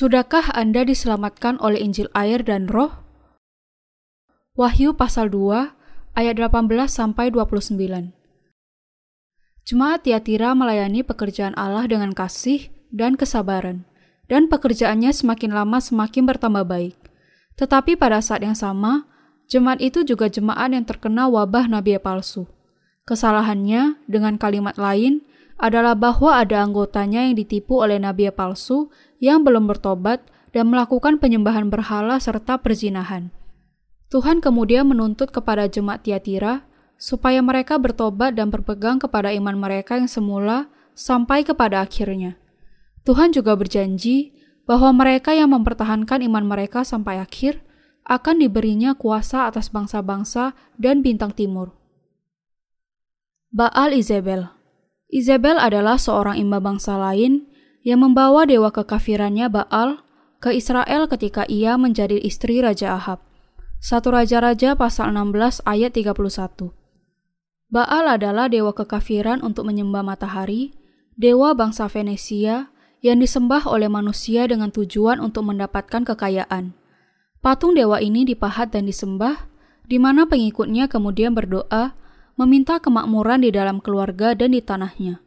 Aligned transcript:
Sudahkah 0.00 0.48
Anda 0.56 0.88
diselamatkan 0.88 1.60
oleh 1.60 1.84
Injil 1.84 2.08
air 2.16 2.40
dan 2.40 2.72
Roh? 2.72 3.04
Wahyu 4.56 4.96
pasal 4.96 5.28
2 5.28 5.76
ayat 6.16 6.40
18 6.40 6.72
sampai 6.88 7.28
29. 7.28 7.76
Jemaat 9.68 10.00
Tiatira 10.00 10.56
melayani 10.56 11.04
pekerjaan 11.04 11.52
Allah 11.52 11.84
dengan 11.84 12.16
kasih 12.16 12.72
dan 12.88 13.20
kesabaran, 13.20 13.84
dan 14.24 14.48
pekerjaannya 14.48 15.12
semakin 15.12 15.52
lama 15.52 15.76
semakin 15.84 16.24
bertambah 16.24 16.64
baik. 16.64 16.96
Tetapi 17.60 18.00
pada 18.00 18.24
saat 18.24 18.40
yang 18.40 18.56
sama, 18.56 19.04
jemaat 19.52 19.84
itu 19.84 20.00
juga 20.00 20.32
jemaat 20.32 20.72
yang 20.72 20.88
terkena 20.88 21.28
wabah 21.28 21.68
nabi 21.68 22.00
palsu. 22.00 22.48
Kesalahannya, 23.04 24.00
dengan 24.08 24.40
kalimat 24.40 24.80
lain, 24.80 25.20
adalah 25.60 25.92
bahwa 25.92 26.40
ada 26.40 26.64
anggotanya 26.64 27.28
yang 27.28 27.36
ditipu 27.36 27.84
oleh 27.84 28.00
nabi 28.00 28.26
palsu 28.32 28.88
yang 29.20 29.44
belum 29.44 29.68
bertobat 29.68 30.24
dan 30.56 30.72
melakukan 30.72 31.20
penyembahan 31.20 31.68
berhala 31.68 32.16
serta 32.18 32.58
perzinahan. 32.58 33.30
Tuhan 34.10 34.42
kemudian 34.42 34.90
menuntut 34.90 35.30
kepada 35.30 35.70
jemaat 35.70 36.02
Tiatira 36.02 36.66
supaya 36.98 37.38
mereka 37.44 37.78
bertobat 37.78 38.34
dan 38.34 38.50
berpegang 38.50 38.98
kepada 38.98 39.30
iman 39.30 39.54
mereka 39.54 39.94
yang 39.94 40.10
semula 40.10 40.66
sampai 40.98 41.46
kepada 41.46 41.84
akhirnya. 41.84 42.34
Tuhan 43.06 43.30
juga 43.30 43.54
berjanji 43.54 44.34
bahwa 44.66 44.90
mereka 44.92 45.32
yang 45.32 45.54
mempertahankan 45.54 46.20
iman 46.26 46.44
mereka 46.44 46.82
sampai 46.82 47.22
akhir 47.22 47.62
akan 48.04 48.42
diberinya 48.42 48.98
kuasa 48.98 49.46
atas 49.46 49.70
bangsa-bangsa 49.70 50.58
dan 50.76 51.00
bintang 51.00 51.30
timur. 51.30 51.72
Baal 53.54 53.94
Izebel 53.94 54.59
Izebel 55.10 55.58
adalah 55.58 55.98
seorang 55.98 56.38
imam 56.38 56.62
bangsa 56.62 56.94
lain 56.94 57.50
yang 57.82 58.06
membawa 58.06 58.46
dewa 58.46 58.70
kekafirannya 58.70 59.50
Baal 59.50 60.06
ke 60.38 60.54
Israel 60.54 61.10
ketika 61.10 61.42
ia 61.50 61.74
menjadi 61.74 62.14
istri 62.22 62.62
Raja 62.62 62.94
Ahab. 62.94 63.18
Satu 63.82 64.14
Raja-Raja 64.14 64.78
pasal 64.78 65.10
16 65.10 65.66
ayat 65.66 65.90
31. 65.98 66.70
Baal 67.70 68.04
adalah 68.06 68.46
dewa 68.46 68.70
kekafiran 68.70 69.42
untuk 69.42 69.66
menyembah 69.66 70.06
matahari, 70.06 70.78
dewa 71.18 71.58
bangsa 71.58 71.90
Venesia 71.90 72.70
yang 73.02 73.18
disembah 73.18 73.66
oleh 73.66 73.88
manusia 73.88 74.46
dengan 74.46 74.70
tujuan 74.70 75.18
untuk 75.18 75.48
mendapatkan 75.48 76.06
kekayaan. 76.06 76.76
Patung 77.40 77.72
dewa 77.72 77.98
ini 77.98 78.28
dipahat 78.28 78.70
dan 78.70 78.84
disembah, 78.84 79.48
di 79.88 79.96
mana 79.96 80.28
pengikutnya 80.28 80.86
kemudian 80.92 81.32
berdoa 81.32 81.96
meminta 82.40 82.80
kemakmuran 82.80 83.44
di 83.44 83.52
dalam 83.52 83.84
keluarga 83.84 84.32
dan 84.32 84.56
di 84.56 84.64
tanahnya. 84.64 85.20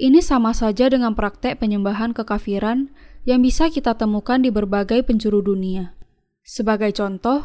Ini 0.00 0.24
sama 0.24 0.56
saja 0.56 0.88
dengan 0.88 1.12
praktek 1.12 1.60
penyembahan 1.60 2.16
kekafiran 2.16 2.88
yang 3.28 3.44
bisa 3.44 3.68
kita 3.68 3.92
temukan 3.92 4.40
di 4.40 4.48
berbagai 4.48 5.04
penjuru 5.04 5.44
dunia. 5.44 5.92
Sebagai 6.40 6.96
contoh, 6.96 7.44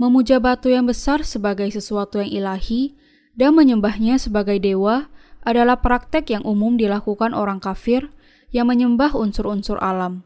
memuja 0.00 0.40
batu 0.40 0.72
yang 0.72 0.88
besar 0.88 1.20
sebagai 1.28 1.68
sesuatu 1.68 2.24
yang 2.24 2.32
ilahi 2.32 2.96
dan 3.36 3.52
menyembahnya 3.52 4.16
sebagai 4.16 4.56
dewa 4.56 5.12
adalah 5.44 5.84
praktek 5.84 6.32
yang 6.32 6.40
umum 6.48 6.80
dilakukan 6.80 7.36
orang 7.36 7.60
kafir 7.60 8.08
yang 8.48 8.72
menyembah 8.72 9.12
unsur-unsur 9.12 9.76
alam. 9.84 10.24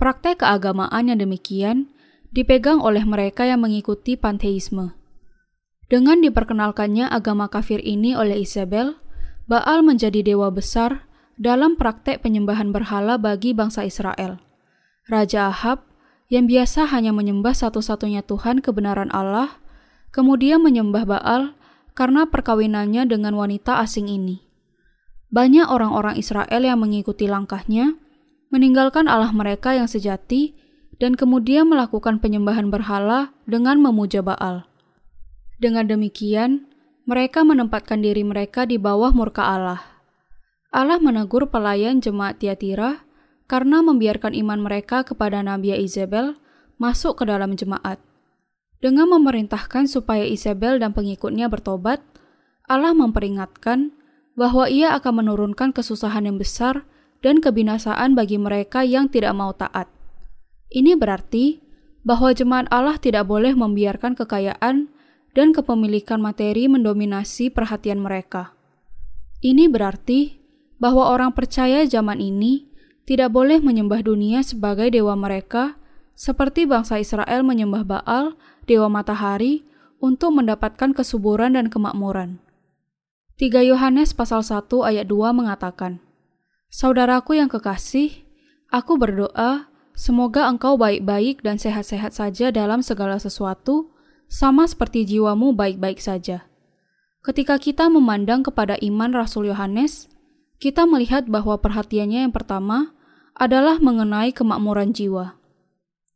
Praktek 0.00 0.40
keagamaan 0.40 1.12
yang 1.12 1.20
demikian 1.20 1.92
dipegang 2.32 2.80
oleh 2.80 3.04
mereka 3.04 3.44
yang 3.44 3.60
mengikuti 3.60 4.16
panteisme. 4.16 5.03
Dengan 5.88 6.24
diperkenalkannya 6.24 7.12
agama 7.12 7.52
kafir 7.52 7.80
ini 7.84 8.16
oleh 8.16 8.40
Isabel, 8.40 8.96
Baal 9.44 9.84
menjadi 9.84 10.24
dewa 10.24 10.48
besar 10.48 11.04
dalam 11.36 11.76
praktek 11.76 12.24
penyembahan 12.24 12.72
berhala 12.72 13.20
bagi 13.20 13.52
bangsa 13.52 13.84
Israel. 13.84 14.40
Raja 15.04 15.52
Ahab, 15.52 15.84
yang 16.32 16.48
biasa 16.48 16.88
hanya 16.88 17.12
menyembah 17.12 17.52
satu-satunya 17.52 18.24
Tuhan 18.24 18.64
kebenaran 18.64 19.12
Allah, 19.12 19.60
kemudian 20.08 20.64
menyembah 20.64 21.04
Baal 21.04 21.52
karena 21.92 22.24
perkawinannya 22.24 23.04
dengan 23.04 23.36
wanita 23.36 23.84
asing 23.84 24.08
ini. 24.08 24.40
Banyak 25.28 25.68
orang-orang 25.68 26.16
Israel 26.16 26.62
yang 26.64 26.80
mengikuti 26.80 27.28
langkahnya, 27.28 28.00
meninggalkan 28.48 29.04
Allah 29.04 29.34
mereka 29.36 29.76
yang 29.76 29.90
sejati, 29.90 30.56
dan 30.96 31.18
kemudian 31.18 31.68
melakukan 31.68 32.22
penyembahan 32.22 32.72
berhala 32.72 33.34
dengan 33.44 33.82
memuja 33.82 34.24
Baal. 34.24 34.64
Dengan 35.58 35.86
demikian, 35.86 36.66
mereka 37.04 37.44
menempatkan 37.44 38.00
diri 38.00 38.24
mereka 38.26 38.64
di 38.64 38.80
bawah 38.80 39.14
murka 39.14 39.44
Allah. 39.44 39.82
Allah 40.74 40.98
menegur 40.98 41.46
pelayan 41.52 42.02
jemaat 42.02 42.42
Tiatira 42.42 43.06
karena 43.46 43.84
membiarkan 43.84 44.34
iman 44.34 44.58
mereka 44.64 45.06
kepada 45.06 45.44
Nabi 45.44 45.76
Isabel 45.78 46.34
masuk 46.80 47.22
ke 47.22 47.24
dalam 47.30 47.54
jemaat. 47.54 48.02
Dengan 48.82 49.08
memerintahkan 49.14 49.86
supaya 49.86 50.26
Isabel 50.26 50.82
dan 50.82 50.90
pengikutnya 50.92 51.46
bertobat, 51.46 52.02
Allah 52.66 52.92
memperingatkan 52.96 53.94
bahwa 54.34 54.66
ia 54.66 54.92
akan 54.98 55.24
menurunkan 55.24 55.70
kesusahan 55.70 56.26
yang 56.26 56.36
besar 56.36 56.82
dan 57.22 57.38
kebinasaan 57.38 58.18
bagi 58.18 58.36
mereka 58.36 58.82
yang 58.82 59.08
tidak 59.08 59.32
mau 59.32 59.54
taat. 59.54 59.86
Ini 60.74 60.98
berarti 60.98 61.62
bahwa 62.02 62.34
jemaat 62.34 62.66
Allah 62.68 62.98
tidak 62.98 63.30
boleh 63.30 63.54
membiarkan 63.54 64.18
kekayaan 64.18 64.90
dan 65.34 65.50
kepemilikan 65.50 66.22
materi 66.22 66.70
mendominasi 66.70 67.50
perhatian 67.50 68.00
mereka. 68.00 68.54
Ini 69.44 69.68
berarti 69.68 70.40
bahwa 70.80 71.10
orang 71.10 71.34
percaya 71.34 71.84
zaman 71.84 72.22
ini 72.22 72.70
tidak 73.04 73.34
boleh 73.34 73.60
menyembah 73.60 74.00
dunia 74.00 74.40
sebagai 74.40 74.88
dewa 74.88 75.12
mereka, 75.12 75.76
seperti 76.16 76.64
bangsa 76.64 76.96
Israel 76.96 77.44
menyembah 77.44 77.84
Baal, 77.84 78.38
dewa 78.64 78.88
matahari, 78.88 79.66
untuk 80.00 80.36
mendapatkan 80.36 80.96
kesuburan 80.96 81.56
dan 81.56 81.68
kemakmuran. 81.68 82.40
3 83.40 83.66
Yohanes 83.66 84.14
pasal 84.14 84.44
1 84.46 84.68
ayat 84.84 85.06
2 85.08 85.34
mengatakan, 85.34 85.98
Saudaraku 86.70 87.38
yang 87.38 87.50
kekasih, 87.50 88.22
aku 88.70 88.98
berdoa, 88.98 89.70
semoga 89.94 90.46
engkau 90.46 90.78
baik-baik 90.78 91.40
dan 91.42 91.58
sehat-sehat 91.58 92.14
saja 92.14 92.50
dalam 92.54 92.82
segala 92.82 93.18
sesuatu, 93.18 93.93
sama 94.28 94.66
seperti 94.66 95.06
jiwamu 95.06 95.54
baik-baik 95.54 96.02
saja. 96.02 96.48
Ketika 97.24 97.56
kita 97.56 97.88
memandang 97.88 98.44
kepada 98.44 98.76
iman 98.84 99.16
Rasul 99.16 99.48
Yohanes, 99.48 100.12
kita 100.60 100.84
melihat 100.84 101.24
bahwa 101.28 101.56
perhatiannya 101.56 102.28
yang 102.28 102.34
pertama 102.34 102.92
adalah 103.36 103.80
mengenai 103.80 104.30
kemakmuran 104.30 104.92
jiwa. 104.92 105.36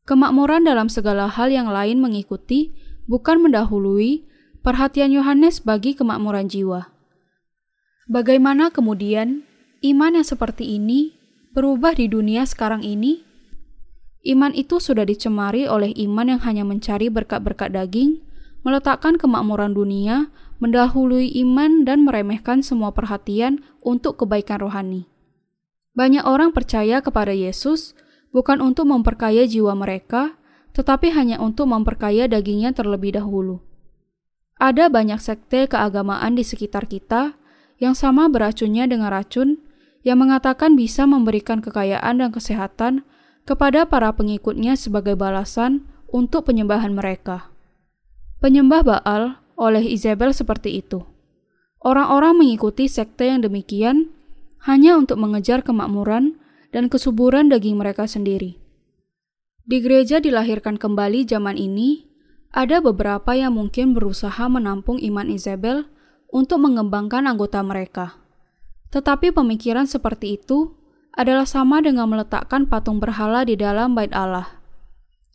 Kemakmuran 0.08 0.64
dalam 0.64 0.88
segala 0.88 1.28
hal 1.28 1.52
yang 1.52 1.69
lain 1.69 2.00
mengikuti, 2.00 2.72
bukan 3.04 3.44
mendahului, 3.44 4.25
perhatian 4.64 5.12
Yohanes 5.12 5.60
bagi 5.60 5.92
kemakmuran 5.92 6.48
jiwa. 6.48 6.88
Bagaimana 8.08 8.72
kemudian 8.72 9.44
iman 9.84 10.16
yang 10.16 10.25
seperti 10.25 10.80
ini 10.80 11.12
berubah 11.52 11.92
di 11.92 12.08
dunia 12.08 12.48
sekarang 12.48 12.80
ini? 12.80 13.28
Iman 14.27 14.51
itu 14.55 14.83
sudah 14.83 15.06
dicemari 15.06 15.71
oleh 15.71 15.95
iman 16.09 16.34
yang 16.37 16.41
hanya 16.43 16.67
mencari 16.67 17.06
berkat-berkat 17.06 17.71
daging, 17.71 18.19
meletakkan 18.67 19.15
kemakmuran 19.15 19.73
dunia, 19.73 20.34
mendahului 20.59 21.31
iman 21.47 21.87
dan 21.87 22.03
meremehkan 22.03 22.67
semua 22.67 22.91
perhatian 22.91 23.62
untuk 23.79 24.19
kebaikan 24.19 24.59
rohani. 24.59 25.06
Banyak 25.95 26.27
orang 26.27 26.51
percaya 26.51 26.99
kepada 26.99 27.31
Yesus 27.31 27.95
bukan 28.34 28.59
untuk 28.59 28.91
memperkaya 28.91 29.47
jiwa 29.47 29.75
mereka, 29.79 30.35
tetapi 30.75 31.15
hanya 31.15 31.39
untuk 31.39 31.71
memperkaya 31.71 32.27
dagingnya 32.27 32.75
terlebih 32.75 33.19
dahulu. 33.19 33.62
Ada 34.59 34.91
banyak 34.91 35.23
sekte 35.23 35.71
keagamaan 35.71 36.35
di 36.35 36.43
sekitar 36.43 36.91
kita 36.91 37.38
yang 37.79 37.94
sama 37.94 38.26
beracunnya 38.26 38.91
dengan 38.91 39.14
racun 39.14 39.62
yang 40.03 40.19
mengatakan 40.19 40.75
bisa 40.75 41.06
memberikan 41.06 41.62
kekayaan 41.62 42.19
dan 42.19 42.31
kesehatan 42.35 43.06
kepada 43.49 43.89
para 43.89 44.12
pengikutnya 44.12 44.77
sebagai 44.77 45.17
balasan 45.17 45.89
untuk 46.12 46.53
penyembahan 46.53 46.93
mereka. 46.93 47.49
Penyembah 48.45 48.85
Baal 48.85 49.41
oleh 49.56 49.89
Isabel 49.89 50.37
seperti 50.37 50.85
itu. 50.85 51.09
Orang-orang 51.81 52.45
mengikuti 52.45 52.93
sekte 52.93 53.33
yang 53.33 53.41
demikian 53.41 54.12
hanya 54.69 55.00
untuk 55.00 55.17
mengejar 55.17 55.65
kemakmuran 55.65 56.37
dan 56.77 56.93
kesuburan 56.93 57.49
daging 57.49 57.81
mereka 57.81 58.05
sendiri. 58.05 58.61
Di 59.65 59.81
gereja 59.81 60.21
dilahirkan 60.21 60.77
kembali 60.77 61.25
zaman 61.25 61.56
ini, 61.56 62.05
ada 62.53 62.85
beberapa 62.85 63.33
yang 63.33 63.56
mungkin 63.56 63.97
berusaha 63.97 64.45
menampung 64.49 65.00
iman 65.00 65.29
Isabel 65.33 65.89
untuk 66.29 66.61
mengembangkan 66.61 67.25
anggota 67.25 67.65
mereka. 67.65 68.21
Tetapi 68.93 69.33
pemikiran 69.33 69.85
seperti 69.85 70.41
itu 70.41 70.77
adalah 71.14 71.46
sama 71.49 71.81
dengan 71.81 72.10
meletakkan 72.10 72.66
patung 72.69 73.00
berhala 73.00 73.46
di 73.46 73.55
dalam 73.55 73.94
bait 73.96 74.12
Allah. 74.12 74.58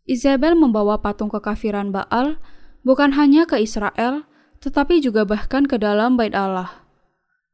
Isabel 0.04 0.60
membawa 0.60 1.00
patung 1.00 1.32
kekafiran 1.32 1.96
Baal 1.96 2.38
bukan 2.84 3.16
hanya 3.16 3.48
ke 3.48 3.60
Israel, 3.64 4.28
tetapi 4.60 5.00
juga 5.00 5.24
bahkan 5.24 5.64
ke 5.64 5.80
dalam 5.80 6.20
bait 6.20 6.36
Allah. 6.36 6.84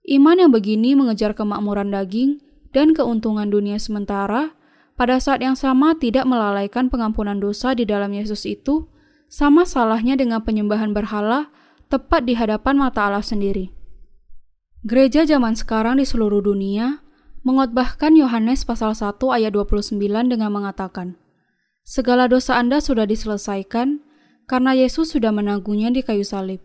Iman 0.09 0.41
yang 0.41 0.49
begini 0.49 0.97
mengejar 0.97 1.37
kemakmuran 1.37 1.93
daging 1.93 2.41
dan 2.73 2.97
keuntungan 2.97 3.49
dunia 3.49 3.77
sementara, 3.77 4.57
pada 4.97 5.21
saat 5.21 5.39
yang 5.39 5.55
sama 5.55 5.95
tidak 5.95 6.25
melalaikan 6.25 6.89
pengampunan 6.89 7.37
dosa 7.37 7.77
di 7.77 7.85
dalam 7.85 8.11
Yesus 8.11 8.43
itu, 8.49 8.89
sama 9.29 9.63
salahnya 9.63 10.17
dengan 10.17 10.41
penyembahan 10.41 10.91
berhala 10.91 11.53
tepat 11.89 12.25
di 12.25 12.33
hadapan 12.33 12.81
mata 12.81 13.05
Allah 13.05 13.21
sendiri. 13.21 13.69
Gereja 14.81 15.25
zaman 15.25 15.53
sekarang 15.53 16.01
di 16.01 16.05
seluruh 16.07 16.41
dunia 16.41 17.05
mengotbahkan 17.49 18.13
Yohanes 18.13 18.61
pasal 18.61 18.93
1 18.93 19.17
ayat 19.33 19.57
29 19.57 19.97
dengan 20.29 20.53
mengatakan, 20.53 21.17
Segala 21.81 22.29
dosa 22.29 22.61
Anda 22.61 22.77
sudah 22.77 23.09
diselesaikan 23.09 24.05
karena 24.45 24.77
Yesus 24.77 25.17
sudah 25.17 25.33
menanggungnya 25.33 25.89
di 25.89 26.05
kayu 26.05 26.21
salib. 26.21 26.61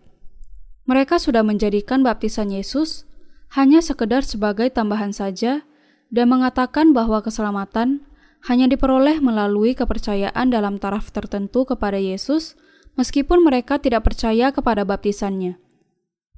Mereka 0.85 1.17
sudah 1.17 1.41
menjadikan 1.41 2.05
baptisan 2.05 2.53
Yesus 2.53 3.09
hanya 3.57 3.81
sekedar 3.81 4.29
sebagai 4.29 4.69
tambahan 4.69 5.17
saja 5.17 5.65
dan 6.13 6.27
mengatakan 6.29 6.93
bahwa 6.93 7.25
keselamatan 7.25 8.05
hanya 8.45 8.69
diperoleh 8.69 9.25
melalui 9.25 9.73
kepercayaan 9.73 10.53
dalam 10.53 10.77
taraf 10.77 11.09
tertentu 11.09 11.65
kepada 11.65 11.97
Yesus, 11.97 12.61
meskipun 13.01 13.41
mereka 13.41 13.81
tidak 13.81 14.05
percaya 14.05 14.53
kepada 14.53 14.85
baptisannya. 14.85 15.57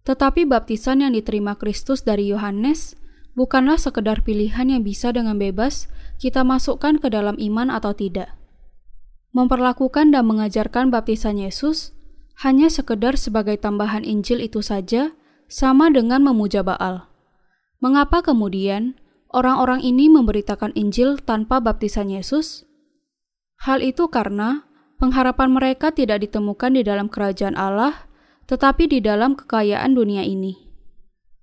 Tetapi 0.06 0.46
baptisan 0.46 1.02
yang 1.02 1.18
diterima 1.18 1.58
Kristus 1.58 2.06
dari 2.06 2.30
Yohanes 2.30 2.94
bukanlah 3.36 3.76
sekedar 3.76 4.24
pilihan 4.24 4.66
yang 4.66 4.82
bisa 4.82 5.12
dengan 5.12 5.36
bebas 5.36 5.86
kita 6.16 6.42
masukkan 6.42 6.96
ke 6.96 7.12
dalam 7.12 7.36
iman 7.36 7.68
atau 7.68 7.92
tidak. 7.92 8.32
Memperlakukan 9.36 10.16
dan 10.16 10.24
mengajarkan 10.24 10.88
baptisan 10.88 11.36
Yesus 11.36 11.92
hanya 12.40 12.72
sekedar 12.72 13.20
sebagai 13.20 13.60
tambahan 13.60 14.04
Injil 14.04 14.40
itu 14.40 14.64
saja, 14.64 15.12
sama 15.46 15.92
dengan 15.92 16.24
memuja 16.26 16.60
Baal. 16.60 17.06
Mengapa 17.78 18.24
kemudian 18.24 18.98
orang-orang 19.30 19.84
ini 19.84 20.08
memberitakan 20.08 20.72
Injil 20.74 21.20
tanpa 21.20 21.62
baptisan 21.62 22.10
Yesus? 22.10 22.66
Hal 23.62 23.80
itu 23.80 24.08
karena 24.12 24.68
pengharapan 25.00 25.52
mereka 25.52 25.92
tidak 25.92 26.24
ditemukan 26.24 26.76
di 26.76 26.82
dalam 26.84 27.08
kerajaan 27.08 27.56
Allah, 27.56 28.08
tetapi 28.48 28.88
di 28.88 28.98
dalam 29.00 29.36
kekayaan 29.36 29.96
dunia 29.96 30.24
ini. 30.24 30.65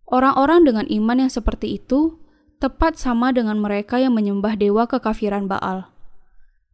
Orang-orang 0.07 0.67
dengan 0.67 0.85
iman 0.87 1.27
yang 1.27 1.31
seperti 1.31 1.79
itu 1.79 2.19
tepat 2.59 2.95
sama 2.95 3.35
dengan 3.35 3.59
mereka 3.59 3.99
yang 3.99 4.15
menyembah 4.15 4.55
dewa 4.55 4.87
kekafiran 4.87 5.51
Baal. 5.51 5.91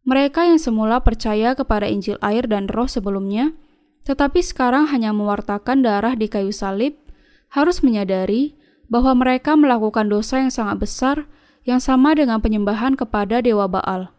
Mereka 0.06 0.50
yang 0.50 0.58
semula 0.58 1.02
percaya 1.06 1.54
kepada 1.54 1.86
Injil 1.86 2.18
air 2.26 2.50
dan 2.50 2.66
roh 2.66 2.90
sebelumnya, 2.90 3.54
tetapi 4.06 4.42
sekarang 4.42 4.90
hanya 4.90 5.14
mewartakan 5.14 5.86
darah 5.86 6.18
di 6.18 6.26
kayu 6.26 6.50
salib, 6.50 6.98
harus 7.54 7.86
menyadari 7.86 8.58
bahwa 8.90 9.14
mereka 9.14 9.54
melakukan 9.54 10.10
dosa 10.10 10.42
yang 10.42 10.50
sangat 10.50 10.81
besar 10.81 11.18
yang 11.62 11.78
sama 11.78 12.18
dengan 12.18 12.42
penyembahan 12.42 12.98
kepada 12.98 13.46
dewa 13.46 13.70
Baal. 13.70 14.10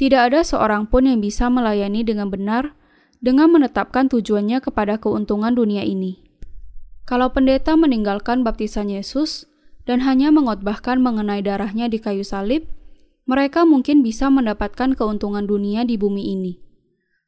Tidak 0.00 0.18
ada 0.18 0.40
seorang 0.40 0.88
pun 0.88 1.06
yang 1.06 1.20
bisa 1.20 1.52
melayani 1.52 2.02
dengan 2.02 2.32
benar 2.32 2.72
dengan 3.20 3.52
menetapkan 3.52 4.08
tujuannya 4.08 4.64
kepada 4.64 4.96
keuntungan 4.96 5.52
dunia 5.52 5.84
ini. 5.84 6.23
Kalau 7.04 7.32
pendeta 7.36 7.76
meninggalkan 7.76 8.40
baptisan 8.40 8.88
Yesus 8.88 9.44
dan 9.84 10.00
hanya 10.08 10.32
mengotbahkan 10.32 11.04
mengenai 11.04 11.44
darahnya 11.44 11.92
di 11.92 12.00
kayu 12.00 12.24
salib, 12.24 12.64
mereka 13.28 13.68
mungkin 13.68 14.00
bisa 14.00 14.32
mendapatkan 14.32 14.96
keuntungan 14.96 15.44
dunia 15.44 15.84
di 15.84 16.00
bumi 16.00 16.32
ini. 16.32 16.60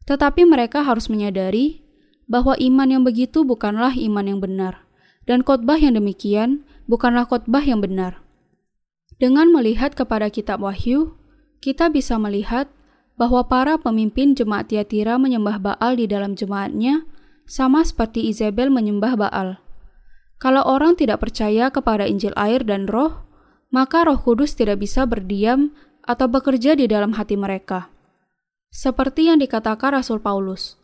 Tetapi 0.08 0.49
mereka 0.49 0.81
harus 0.81 1.12
menyadari 1.12 1.84
bahwa 2.25 2.56
iman 2.56 2.88
yang 2.88 3.02
begitu 3.05 3.44
bukanlah 3.44 3.93
iman 3.93 4.25
yang 4.25 4.40
benar 4.40 4.87
dan 5.28 5.43
khotbah 5.43 5.76
yang 5.76 5.99
demikian 5.99 6.64
bukanlah 6.88 7.26
khotbah 7.26 7.62
yang 7.62 7.82
benar. 7.82 8.22
Dengan 9.17 9.49
melihat 9.52 9.93
kepada 9.96 10.29
kitab 10.29 10.62
Wahyu, 10.62 11.17
kita 11.61 11.88
bisa 11.88 12.17
melihat 12.17 12.69
bahwa 13.17 13.44
para 13.49 13.81
pemimpin 13.81 14.37
jemaat 14.37 14.69
Tiatira 14.69 15.17
menyembah 15.17 15.56
Baal 15.56 15.96
di 15.96 16.05
dalam 16.05 16.37
jemaatnya 16.37 17.08
sama 17.49 17.81
seperti 17.81 18.29
Isabel 18.29 18.69
menyembah 18.69 19.17
Baal. 19.17 19.65
Kalau 20.36 20.62
orang 20.68 21.00
tidak 21.00 21.24
percaya 21.24 21.72
kepada 21.72 22.04
Injil 22.04 22.36
air 22.36 22.60
dan 22.64 22.84
roh, 22.84 23.24
maka 23.72 24.04
roh 24.04 24.20
kudus 24.20 24.52
tidak 24.52 24.84
bisa 24.84 25.08
berdiam 25.08 25.72
atau 26.04 26.28
bekerja 26.28 26.76
di 26.76 26.84
dalam 26.86 27.16
hati 27.16 27.34
mereka. 27.40 27.88
Seperti 28.68 29.32
yang 29.32 29.40
dikatakan 29.40 29.96
Rasul 29.96 30.20
Paulus, 30.20 30.76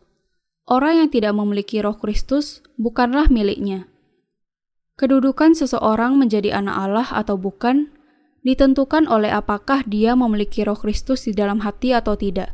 orang 0.65 1.05
yang 1.05 1.09
tidak 1.13 1.37
memiliki 1.37 1.79
roh 1.85 1.95
Kristus 1.95 2.65
bukanlah 2.81 3.29
miliknya. 3.29 3.85
Kedudukan 4.93 5.57
seseorang 5.57 6.21
menjadi 6.21 6.53
anak 6.53 6.75
Allah 6.77 7.07
atau 7.09 7.33
bukan 7.33 7.89
ditentukan 8.45 9.09
oleh 9.09 9.33
apakah 9.33 9.81
dia 9.89 10.13
memiliki 10.13 10.61
Roh 10.61 10.77
Kristus 10.77 11.25
di 11.25 11.33
dalam 11.33 11.65
hati 11.65 11.97
atau 11.97 12.13
tidak. 12.13 12.53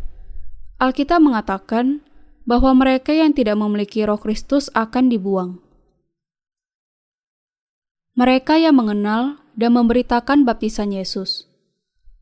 Alkitab 0.80 1.20
mengatakan 1.20 2.00
bahwa 2.48 2.72
mereka 2.72 3.12
yang 3.12 3.36
tidak 3.36 3.60
memiliki 3.60 4.08
Roh 4.08 4.16
Kristus 4.16 4.72
akan 4.72 5.12
dibuang. 5.12 5.60
Mereka 8.20 8.60
yang 8.60 8.76
mengenal 8.76 9.40
dan 9.56 9.80
memberitakan 9.80 10.44
baptisan 10.44 10.92
Yesus. 10.92 11.48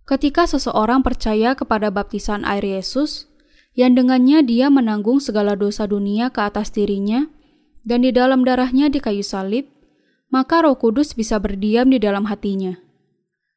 Ketika 0.06 0.46
seseorang 0.46 1.02
percaya 1.02 1.58
kepada 1.58 1.90
baptisan 1.90 2.46
air 2.46 2.62
Yesus, 2.62 3.26
yang 3.74 3.98
dengannya 3.98 4.46
dia 4.46 4.70
menanggung 4.70 5.18
segala 5.18 5.58
dosa 5.58 5.90
dunia 5.90 6.30
ke 6.30 6.46
atas 6.46 6.70
dirinya, 6.70 7.26
dan 7.82 8.06
di 8.06 8.14
dalam 8.14 8.46
darahnya 8.46 8.94
di 8.94 9.02
kayu 9.02 9.26
salib, 9.26 9.74
maka 10.30 10.62
Roh 10.62 10.78
Kudus 10.78 11.18
bisa 11.18 11.42
berdiam 11.42 11.90
di 11.90 11.98
dalam 11.98 12.30
hatinya. 12.30 12.78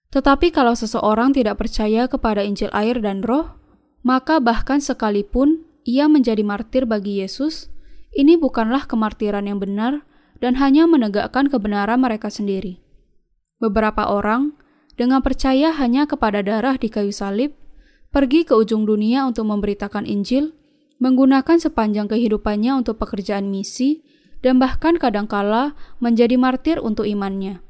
Tetapi 0.08 0.48
kalau 0.48 0.72
seseorang 0.72 1.36
tidak 1.36 1.60
percaya 1.60 2.08
kepada 2.08 2.40
Injil 2.40 2.72
air 2.72 3.04
dan 3.04 3.20
Roh, 3.20 3.52
maka 4.00 4.40
bahkan 4.40 4.80
sekalipun 4.80 5.68
ia 5.84 6.08
menjadi 6.08 6.40
martir 6.40 6.88
bagi 6.88 7.20
Yesus, 7.20 7.68
ini 8.16 8.40
bukanlah 8.40 8.88
kemartiran 8.88 9.44
yang 9.44 9.60
benar 9.60 10.08
dan 10.40 10.56
hanya 10.58 10.88
menegakkan 10.88 11.46
kebenaran 11.46 12.00
mereka 12.00 12.32
sendiri. 12.32 12.80
Beberapa 13.60 14.08
orang 14.08 14.56
dengan 14.96 15.20
percaya 15.20 15.72
hanya 15.76 16.08
kepada 16.08 16.40
darah 16.40 16.80
di 16.80 16.88
kayu 16.88 17.12
salib, 17.12 17.56
pergi 18.12 18.48
ke 18.48 18.56
ujung 18.56 18.88
dunia 18.88 19.28
untuk 19.28 19.48
memberitakan 19.48 20.08
Injil, 20.08 20.56
menggunakan 21.00 21.56
sepanjang 21.60 22.08
kehidupannya 22.08 22.84
untuk 22.84 23.00
pekerjaan 23.00 23.48
misi, 23.48 24.04
dan 24.40 24.56
bahkan 24.56 24.96
kadangkala 24.96 25.76
menjadi 26.00 26.40
martir 26.40 26.80
untuk 26.80 27.04
imannya. 27.04 27.60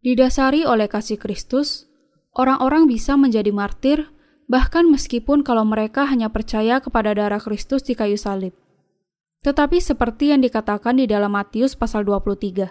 Didasari 0.00 0.64
oleh 0.64 0.88
kasih 0.88 1.20
Kristus, 1.20 1.86
orang-orang 2.34 2.88
bisa 2.88 3.14
menjadi 3.14 3.52
martir 3.52 4.08
bahkan 4.50 4.84
meskipun 4.90 5.40
kalau 5.46 5.64
mereka 5.64 6.04
hanya 6.04 6.28
percaya 6.28 6.82
kepada 6.82 7.16
darah 7.16 7.40
Kristus 7.40 7.86
di 7.86 7.96
kayu 7.96 8.20
salib. 8.20 8.52
Tetapi 9.42 9.82
seperti 9.82 10.30
yang 10.30 10.40
dikatakan 10.42 11.02
di 11.02 11.10
dalam 11.10 11.34
Matius 11.34 11.74
pasal 11.74 12.06
23. 12.06 12.70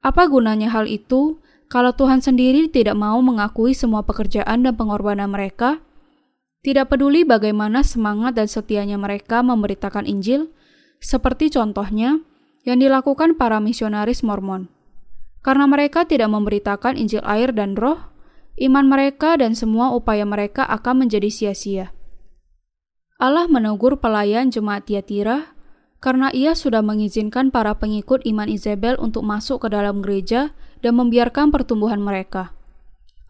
Apa 0.00 0.22
gunanya 0.26 0.72
hal 0.72 0.88
itu 0.88 1.38
kalau 1.68 1.92
Tuhan 1.92 2.24
sendiri 2.24 2.72
tidak 2.72 2.96
mau 2.96 3.20
mengakui 3.20 3.76
semua 3.76 4.00
pekerjaan 4.00 4.64
dan 4.64 4.72
pengorbanan 4.72 5.28
mereka? 5.28 5.84
Tidak 6.64 6.88
peduli 6.88 7.28
bagaimana 7.28 7.84
semangat 7.84 8.38
dan 8.38 8.48
setianya 8.48 8.96
mereka 8.96 9.44
memberitakan 9.44 10.08
Injil, 10.08 10.48
seperti 11.02 11.52
contohnya 11.52 12.22
yang 12.62 12.78
dilakukan 12.78 13.34
para 13.34 13.58
misionaris 13.58 14.22
Mormon. 14.22 14.70
Karena 15.42 15.66
mereka 15.66 16.06
tidak 16.06 16.30
memberitakan 16.30 16.94
Injil 16.94 17.20
air 17.26 17.50
dan 17.50 17.74
roh, 17.74 17.98
iman 18.62 18.86
mereka 18.86 19.34
dan 19.34 19.58
semua 19.58 19.90
upaya 19.90 20.22
mereka 20.22 20.62
akan 20.70 21.06
menjadi 21.06 21.28
sia-sia. 21.28 21.90
Allah 23.18 23.50
menegur 23.50 23.98
pelayan 23.98 24.50
jemaat 24.50 24.86
Tiatira 24.86 25.51
karena 26.02 26.34
ia 26.34 26.58
sudah 26.58 26.82
mengizinkan 26.82 27.54
para 27.54 27.78
pengikut 27.78 28.26
iman 28.26 28.50
Isabel 28.50 28.98
untuk 28.98 29.22
masuk 29.22 29.62
ke 29.62 29.68
dalam 29.70 30.02
gereja 30.02 30.50
dan 30.82 30.98
membiarkan 30.98 31.54
pertumbuhan 31.54 32.02
mereka. 32.02 32.50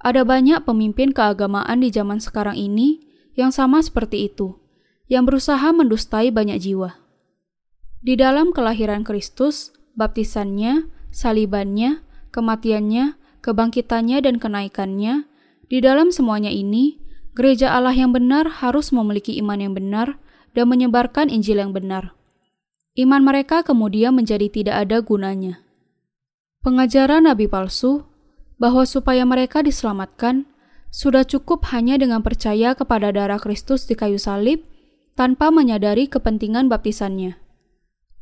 Ada 0.00 0.24
banyak 0.24 0.64
pemimpin 0.64 1.12
keagamaan 1.12 1.84
di 1.84 1.92
zaman 1.92 2.18
sekarang 2.18 2.56
ini 2.56 3.04
yang 3.36 3.52
sama 3.52 3.84
seperti 3.84 4.26
itu, 4.32 4.56
yang 5.06 5.28
berusaha 5.28 5.68
mendustai 5.70 6.32
banyak 6.32 6.58
jiwa. 6.64 6.96
Di 8.02 8.16
dalam 8.18 8.50
kelahiran 8.50 9.04
Kristus, 9.04 9.70
baptisannya, 9.94 10.88
salibannya, 11.12 12.02
kematiannya, 12.32 13.20
kebangkitannya, 13.44 14.18
dan 14.24 14.40
kenaikannya, 14.40 15.28
di 15.68 15.78
dalam 15.78 16.10
semuanya 16.10 16.50
ini, 16.50 16.98
gereja 17.36 17.76
Allah 17.76 17.94
yang 17.94 18.10
benar 18.10 18.64
harus 18.64 18.90
memiliki 18.90 19.36
iman 19.38 19.60
yang 19.60 19.76
benar 19.76 20.16
dan 20.56 20.66
menyebarkan 20.72 21.28
Injil 21.30 21.60
yang 21.62 21.70
benar. 21.70 22.16
Iman 22.92 23.24
mereka 23.24 23.64
kemudian 23.64 24.12
menjadi 24.12 24.52
tidak 24.52 24.76
ada 24.84 25.00
gunanya. 25.00 25.64
Pengajaran 26.60 27.24
nabi 27.24 27.48
palsu 27.48 28.04
bahwa 28.60 28.84
supaya 28.84 29.24
mereka 29.24 29.64
diselamatkan 29.64 30.44
sudah 30.92 31.24
cukup 31.24 31.64
hanya 31.72 31.96
dengan 31.96 32.20
percaya 32.20 32.76
kepada 32.76 33.08
darah 33.08 33.40
Kristus 33.40 33.88
di 33.88 33.96
kayu 33.96 34.20
salib 34.20 34.60
tanpa 35.16 35.48
menyadari 35.48 36.04
kepentingan 36.04 36.68
baptisannya. 36.68 37.40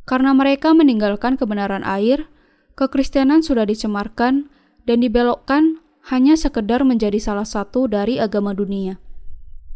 Karena 0.07 0.31
mereka 0.39 0.71
meninggalkan 0.71 1.35
kebenaran 1.35 1.83
air, 1.83 2.31
kekristenan 2.79 3.43
sudah 3.43 3.67
dicemarkan 3.67 4.47
dan 4.87 5.03
dibelokkan 5.03 5.83
hanya 6.15 6.39
sekedar 6.39 6.87
menjadi 6.87 7.19
salah 7.19 7.45
satu 7.45 7.91
dari 7.91 8.23
agama 8.23 8.55
dunia. 8.55 9.03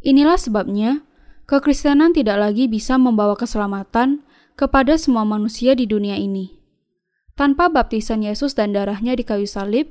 Inilah 0.07 0.39
sebabnya 0.39 1.03
kekristenan 1.51 2.15
tidak 2.15 2.39
lagi 2.39 2.71
bisa 2.71 2.95
membawa 2.95 3.35
keselamatan 3.35 4.23
kepada 4.55 4.95
semua 4.95 5.27
manusia 5.27 5.75
di 5.75 5.87
dunia 5.87 6.15
ini. 6.15 6.55
Tanpa 7.35 7.67
baptisan 7.67 8.23
Yesus 8.23 8.55
dan 8.55 8.71
darahnya 8.71 9.19
di 9.19 9.27
kayu 9.27 9.47
salib, 9.51 9.91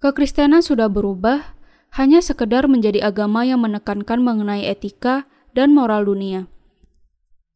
kekristenan 0.00 0.64
sudah 0.64 0.88
berubah 0.88 1.56
hanya 1.92 2.24
sekedar 2.24 2.64
menjadi 2.64 3.04
agama 3.04 3.44
yang 3.44 3.60
menekankan 3.60 4.24
mengenai 4.24 4.64
etika 4.64 5.28
dan 5.52 5.76
moral 5.76 6.08
dunia. 6.08 6.48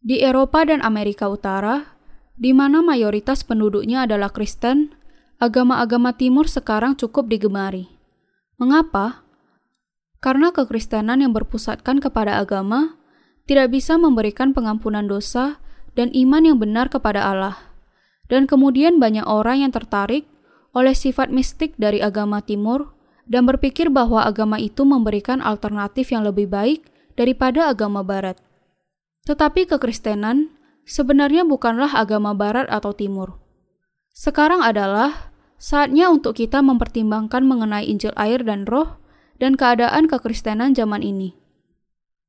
Di 0.05 0.21
Eropa 0.21 0.69
dan 0.69 0.85
Amerika 0.85 1.33
Utara, 1.33 1.97
di 2.37 2.53
mana 2.53 2.85
mayoritas 2.85 3.47
penduduknya 3.47 4.05
adalah 4.05 4.29
Kristen, 4.29 4.93
agama-agama 5.41 6.13
Timur 6.13 6.45
sekarang 6.45 6.99
cukup 7.01 7.33
digemari. 7.33 7.89
Mengapa? 8.61 9.25
Karena 10.21 10.53
kekristenan 10.53 11.25
yang 11.25 11.33
berpusatkan 11.33 12.05
kepada 12.05 12.37
agama 12.37 13.01
tidak 13.49 13.73
bisa 13.73 13.97
memberikan 13.97 14.53
pengampunan 14.53 15.09
dosa 15.09 15.64
dan 15.95 16.11
iman 16.15 16.43
yang 16.43 16.59
benar 16.59 16.91
kepada 16.91 17.23
Allah. 17.23 17.59
Dan 18.27 18.47
kemudian 18.51 18.99
banyak 19.03 19.25
orang 19.27 19.67
yang 19.67 19.73
tertarik 19.75 20.27
oleh 20.75 20.93
sifat 20.93 21.31
mistik 21.31 21.75
dari 21.79 22.03
agama 22.03 22.43
Timur 22.43 22.95
dan 23.25 23.49
berpikir 23.49 23.89
bahwa 23.89 24.27
agama 24.27 24.61
itu 24.61 24.85
memberikan 24.85 25.41
alternatif 25.41 26.13
yang 26.13 26.27
lebih 26.27 26.51
baik 26.51 26.85
daripada 27.17 27.71
agama 27.71 28.03
Barat. 28.03 28.37
Tetapi 29.25 29.71
kekristenan 29.71 30.53
sebenarnya 30.85 31.49
bukanlah 31.49 31.97
agama 31.97 32.37
Barat 32.37 32.69
atau 32.69 32.93
Timur. 32.93 33.41
Sekarang 34.13 34.61
adalah 34.61 35.33
saatnya 35.57 36.13
untuk 36.13 36.37
kita 36.37 36.61
mempertimbangkan 36.61 37.43
mengenai 37.47 37.89
Injil 37.89 38.13
air 38.21 38.45
dan 38.45 38.69
Roh 38.69 39.01
dan 39.41 39.57
keadaan 39.57 40.07
kekristenan 40.07 40.77
zaman 40.77 41.01
ini. 41.01 41.35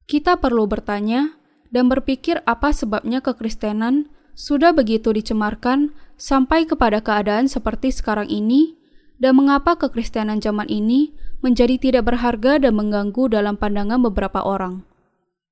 Kita 0.05 0.37
perlu 0.37 0.69
bertanya 0.69 1.35
dan 1.75 1.91
berpikir 1.91 2.39
apa 2.47 2.71
sebabnya 2.71 3.19
kekristenan 3.19 4.07
sudah 4.31 4.71
begitu 4.71 5.11
dicemarkan 5.11 5.91
sampai 6.15 6.63
kepada 6.63 7.03
keadaan 7.03 7.51
seperti 7.51 7.91
sekarang 7.91 8.31
ini 8.31 8.79
dan 9.19 9.35
mengapa 9.35 9.75
kekristenan 9.75 10.39
zaman 10.39 10.71
ini 10.71 11.11
menjadi 11.43 11.75
tidak 11.75 12.07
berharga 12.07 12.63
dan 12.63 12.79
mengganggu 12.79 13.27
dalam 13.27 13.59
pandangan 13.59 13.99
beberapa 13.99 14.39
orang? 14.39 14.87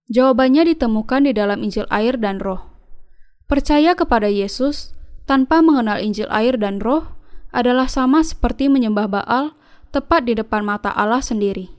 Jawabannya 0.07 0.71
ditemukan 0.71 1.27
di 1.27 1.31
dalam 1.35 1.59
Injil 1.59 1.87
air 1.91 2.15
dan 2.15 2.39
Roh. 2.39 2.71
Percaya 3.51 3.91
kepada 3.91 4.31
Yesus 4.31 4.95
tanpa 5.27 5.59
mengenal 5.59 5.99
Injil 5.99 6.31
air 6.31 6.55
dan 6.55 6.79
Roh 6.79 7.19
adalah 7.51 7.91
sama 7.91 8.23
seperti 8.23 8.71
menyembah 8.71 9.11
Baal 9.11 9.55
tepat 9.91 10.23
di 10.23 10.39
depan 10.39 10.63
mata 10.63 10.91
Allah 10.91 11.19
sendiri. 11.19 11.71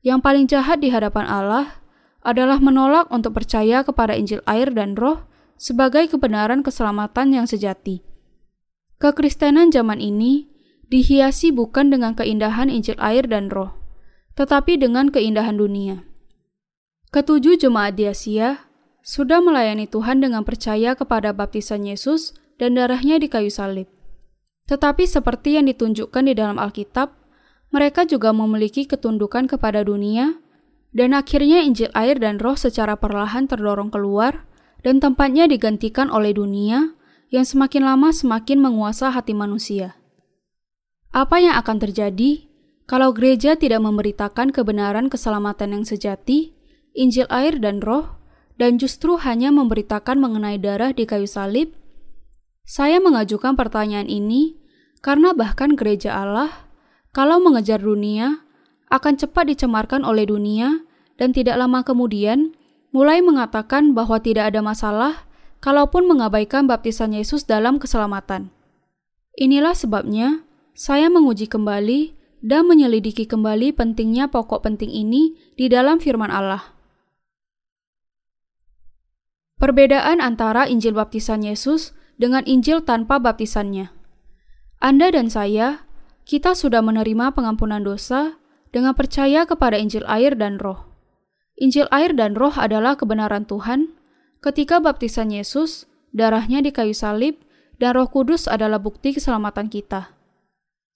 Yang 0.00 0.18
paling 0.24 0.46
jahat 0.48 0.80
di 0.80 0.88
hadapan 0.88 1.28
Allah 1.28 1.84
adalah 2.22 2.58
menolak 2.58 3.10
untuk 3.14 3.38
percaya 3.38 3.86
kepada 3.86 4.14
Injil 4.18 4.42
air 4.44 4.70
dan 4.74 4.98
Roh 4.98 5.28
sebagai 5.58 6.06
kebenaran 6.06 6.62
keselamatan 6.62 7.34
yang 7.34 7.46
sejati. 7.50 8.06
Kekristenan 8.98 9.70
zaman 9.70 10.02
ini 10.02 10.50
dihiasi 10.88 11.54
bukan 11.54 11.92
dengan 11.92 12.16
keindahan 12.18 12.66
Injil 12.66 12.98
air 12.98 13.28
dan 13.30 13.46
roh, 13.52 13.76
tetapi 14.34 14.74
dengan 14.74 15.12
keindahan 15.12 15.54
dunia. 15.54 16.02
Ketujuh 17.14 17.60
jemaat 17.60 17.94
di 17.94 18.10
Asia 18.10 18.70
sudah 19.06 19.38
melayani 19.38 19.86
Tuhan 19.86 20.18
dengan 20.18 20.42
percaya 20.42 20.98
kepada 20.98 21.30
baptisan 21.30 21.86
Yesus 21.86 22.34
dan 22.58 22.74
darahnya 22.74 23.22
di 23.22 23.30
kayu 23.30 23.52
salib. 23.52 23.86
Tetapi 24.68 25.08
seperti 25.08 25.56
yang 25.56 25.70
ditunjukkan 25.70 26.28
di 26.28 26.34
dalam 26.36 26.60
Alkitab, 26.60 27.16
mereka 27.72 28.04
juga 28.04 28.36
memiliki 28.36 28.84
ketundukan 28.84 29.48
kepada 29.48 29.80
dunia, 29.80 30.36
dan 30.92 31.12
akhirnya 31.12 31.60
Injil 31.64 31.92
air 31.92 32.16
dan 32.16 32.40
roh 32.40 32.56
secara 32.56 32.96
perlahan 32.96 33.44
terdorong 33.44 33.92
keluar, 33.92 34.48
dan 34.80 35.02
tempatnya 35.02 35.50
digantikan 35.50 36.08
oleh 36.08 36.32
dunia 36.32 36.96
yang 37.28 37.44
semakin 37.44 37.84
lama 37.84 38.08
semakin 38.14 38.58
menguasa 38.62 39.12
hati 39.12 39.36
manusia. 39.36 39.98
Apa 41.12 41.40
yang 41.40 41.56
akan 41.56 41.76
terjadi 41.80 42.48
kalau 42.88 43.12
gereja 43.12 43.52
tidak 43.56 43.84
memberitakan 43.84 44.48
kebenaran 44.48 45.12
keselamatan 45.12 45.76
yang 45.76 45.84
sejati, 45.84 46.56
Injil 46.96 47.28
air 47.28 47.60
dan 47.60 47.84
roh, 47.84 48.16
dan 48.56 48.80
justru 48.80 49.20
hanya 49.20 49.52
memberitakan 49.52 50.16
mengenai 50.16 50.56
darah 50.56 50.96
di 50.96 51.04
kayu 51.04 51.28
salib? 51.28 51.76
Saya 52.64 52.96
mengajukan 53.00 53.56
pertanyaan 53.60 54.08
ini 54.08 54.56
karena 55.04 55.36
bahkan 55.36 55.76
gereja 55.76 56.16
Allah, 56.16 56.68
kalau 57.12 57.40
mengejar 57.40 57.80
dunia, 57.80 58.47
akan 58.88 59.20
cepat 59.20 59.52
dicemarkan 59.52 60.04
oleh 60.04 60.28
dunia 60.28 60.84
dan 61.20 61.32
tidak 61.32 61.60
lama 61.60 61.84
kemudian 61.84 62.56
mulai 62.92 63.20
mengatakan 63.20 63.92
bahwa 63.92 64.16
tidak 64.20 64.54
ada 64.54 64.64
masalah 64.64 65.28
kalaupun 65.60 66.06
mengabaikan 66.08 66.64
baptisan 66.64 67.12
Yesus 67.12 67.44
dalam 67.44 67.76
keselamatan. 67.76 68.54
Inilah 69.38 69.74
sebabnya 69.76 70.42
saya 70.72 71.10
menguji 71.10 71.50
kembali 71.50 72.16
dan 72.42 72.70
menyelidiki 72.70 73.26
kembali 73.26 73.74
pentingnya 73.74 74.30
pokok 74.30 74.62
penting 74.62 74.90
ini 74.90 75.34
di 75.58 75.66
dalam 75.66 75.98
firman 75.98 76.30
Allah. 76.30 76.78
Perbedaan 79.58 80.22
antara 80.22 80.70
Injil 80.70 80.94
baptisan 80.94 81.42
Yesus 81.42 81.90
dengan 82.14 82.46
Injil 82.46 82.86
tanpa 82.86 83.18
baptisannya. 83.18 83.90
Anda 84.78 85.10
dan 85.10 85.26
saya, 85.26 85.82
kita 86.22 86.54
sudah 86.54 86.78
menerima 86.78 87.34
pengampunan 87.34 87.82
dosa 87.82 88.37
dengan 88.74 88.92
percaya 88.92 89.48
kepada 89.48 89.76
Injil 89.78 90.04
air 90.08 90.36
dan 90.36 90.60
roh. 90.60 90.88
Injil 91.58 91.90
air 91.90 92.14
dan 92.14 92.38
roh 92.38 92.54
adalah 92.54 92.94
kebenaran 92.94 93.44
Tuhan. 93.48 93.94
Ketika 94.38 94.78
baptisan 94.78 95.34
Yesus, 95.34 95.90
darahnya 96.14 96.62
di 96.62 96.70
kayu 96.70 96.94
salib, 96.94 97.42
dan 97.82 97.98
roh 97.98 98.06
kudus 98.06 98.46
adalah 98.46 98.78
bukti 98.78 99.14
keselamatan 99.14 99.66
kita. 99.66 100.14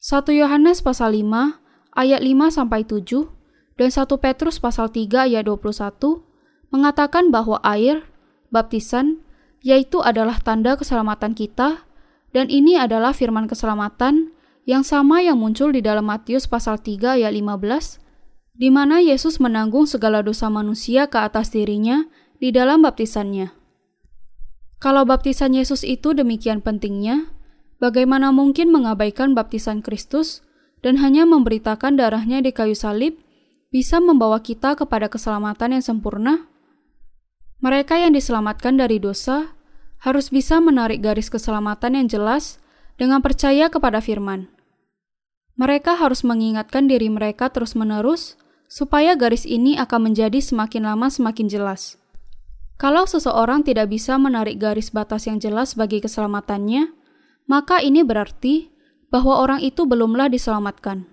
1 0.02 0.34
Yohanes 0.34 0.82
pasal 0.82 1.14
5 1.14 1.62
ayat 1.94 2.20
5 2.22 2.50
sampai 2.50 2.82
7 2.82 3.30
dan 3.78 3.90
1 3.90 4.02
Petrus 4.18 4.58
pasal 4.58 4.90
3 4.90 5.30
ayat 5.30 5.46
21 5.46 6.26
mengatakan 6.74 7.30
bahwa 7.30 7.62
air 7.62 8.02
baptisan 8.50 9.22
yaitu 9.62 10.02
adalah 10.02 10.42
tanda 10.42 10.74
keselamatan 10.74 11.38
kita 11.38 11.86
dan 12.34 12.50
ini 12.50 12.74
adalah 12.74 13.14
firman 13.14 13.46
keselamatan 13.46 14.34
yang 14.68 14.86
sama 14.86 15.22
yang 15.22 15.38
muncul 15.38 15.70
di 15.74 15.82
dalam 15.82 16.06
Matius 16.06 16.46
pasal 16.46 16.78
3 16.78 17.18
ayat 17.18 17.32
15 17.34 17.98
di 18.52 18.68
mana 18.68 19.02
Yesus 19.02 19.42
menanggung 19.42 19.88
segala 19.88 20.22
dosa 20.22 20.52
manusia 20.52 21.08
ke 21.08 21.18
atas 21.18 21.50
dirinya 21.50 22.06
di 22.38 22.52
dalam 22.54 22.84
baptisannya. 22.84 23.50
Kalau 24.82 25.06
baptisan 25.06 25.54
Yesus 25.54 25.86
itu 25.86 26.10
demikian 26.10 26.58
pentingnya, 26.58 27.32
Bagaimana 27.82 28.30
mungkin 28.30 28.70
mengabaikan 28.70 29.34
baptisan 29.34 29.82
Kristus 29.82 30.38
dan 30.86 31.02
hanya 31.02 31.26
memberitakan 31.26 31.98
darahnya 31.98 32.38
di 32.38 32.54
kayu 32.54 32.78
salib 32.78 33.18
bisa 33.74 33.98
membawa 33.98 34.38
kita 34.38 34.78
kepada 34.78 35.10
keselamatan 35.10 35.74
yang 35.74 35.82
sempurna? 35.82 36.46
Mereka 37.58 37.98
yang 37.98 38.14
diselamatkan 38.14 38.78
dari 38.78 39.02
dosa 39.02 39.58
harus 39.98 40.30
bisa 40.30 40.62
menarik 40.62 41.02
garis 41.02 41.26
keselamatan 41.26 41.98
yang 41.98 42.06
jelas 42.06 42.61
dengan 42.96 43.24
percaya 43.24 43.68
kepada 43.72 44.00
firman. 44.00 44.48
Mereka 45.60 46.00
harus 46.00 46.24
mengingatkan 46.24 46.88
diri 46.88 47.12
mereka 47.12 47.52
terus-menerus 47.52 48.40
supaya 48.72 49.12
garis 49.12 49.44
ini 49.44 49.76
akan 49.76 50.12
menjadi 50.12 50.40
semakin 50.40 50.88
lama 50.88 51.12
semakin 51.12 51.46
jelas. 51.46 52.00
Kalau 52.80 53.04
seseorang 53.04 53.62
tidak 53.62 53.92
bisa 53.92 54.16
menarik 54.16 54.56
garis 54.56 54.88
batas 54.90 55.28
yang 55.28 55.36
jelas 55.38 55.76
bagi 55.76 56.00
keselamatannya, 56.00 56.90
maka 57.46 57.84
ini 57.84 58.00
berarti 58.02 58.72
bahwa 59.12 59.38
orang 59.44 59.60
itu 59.60 59.84
belumlah 59.84 60.32
diselamatkan. 60.32 61.04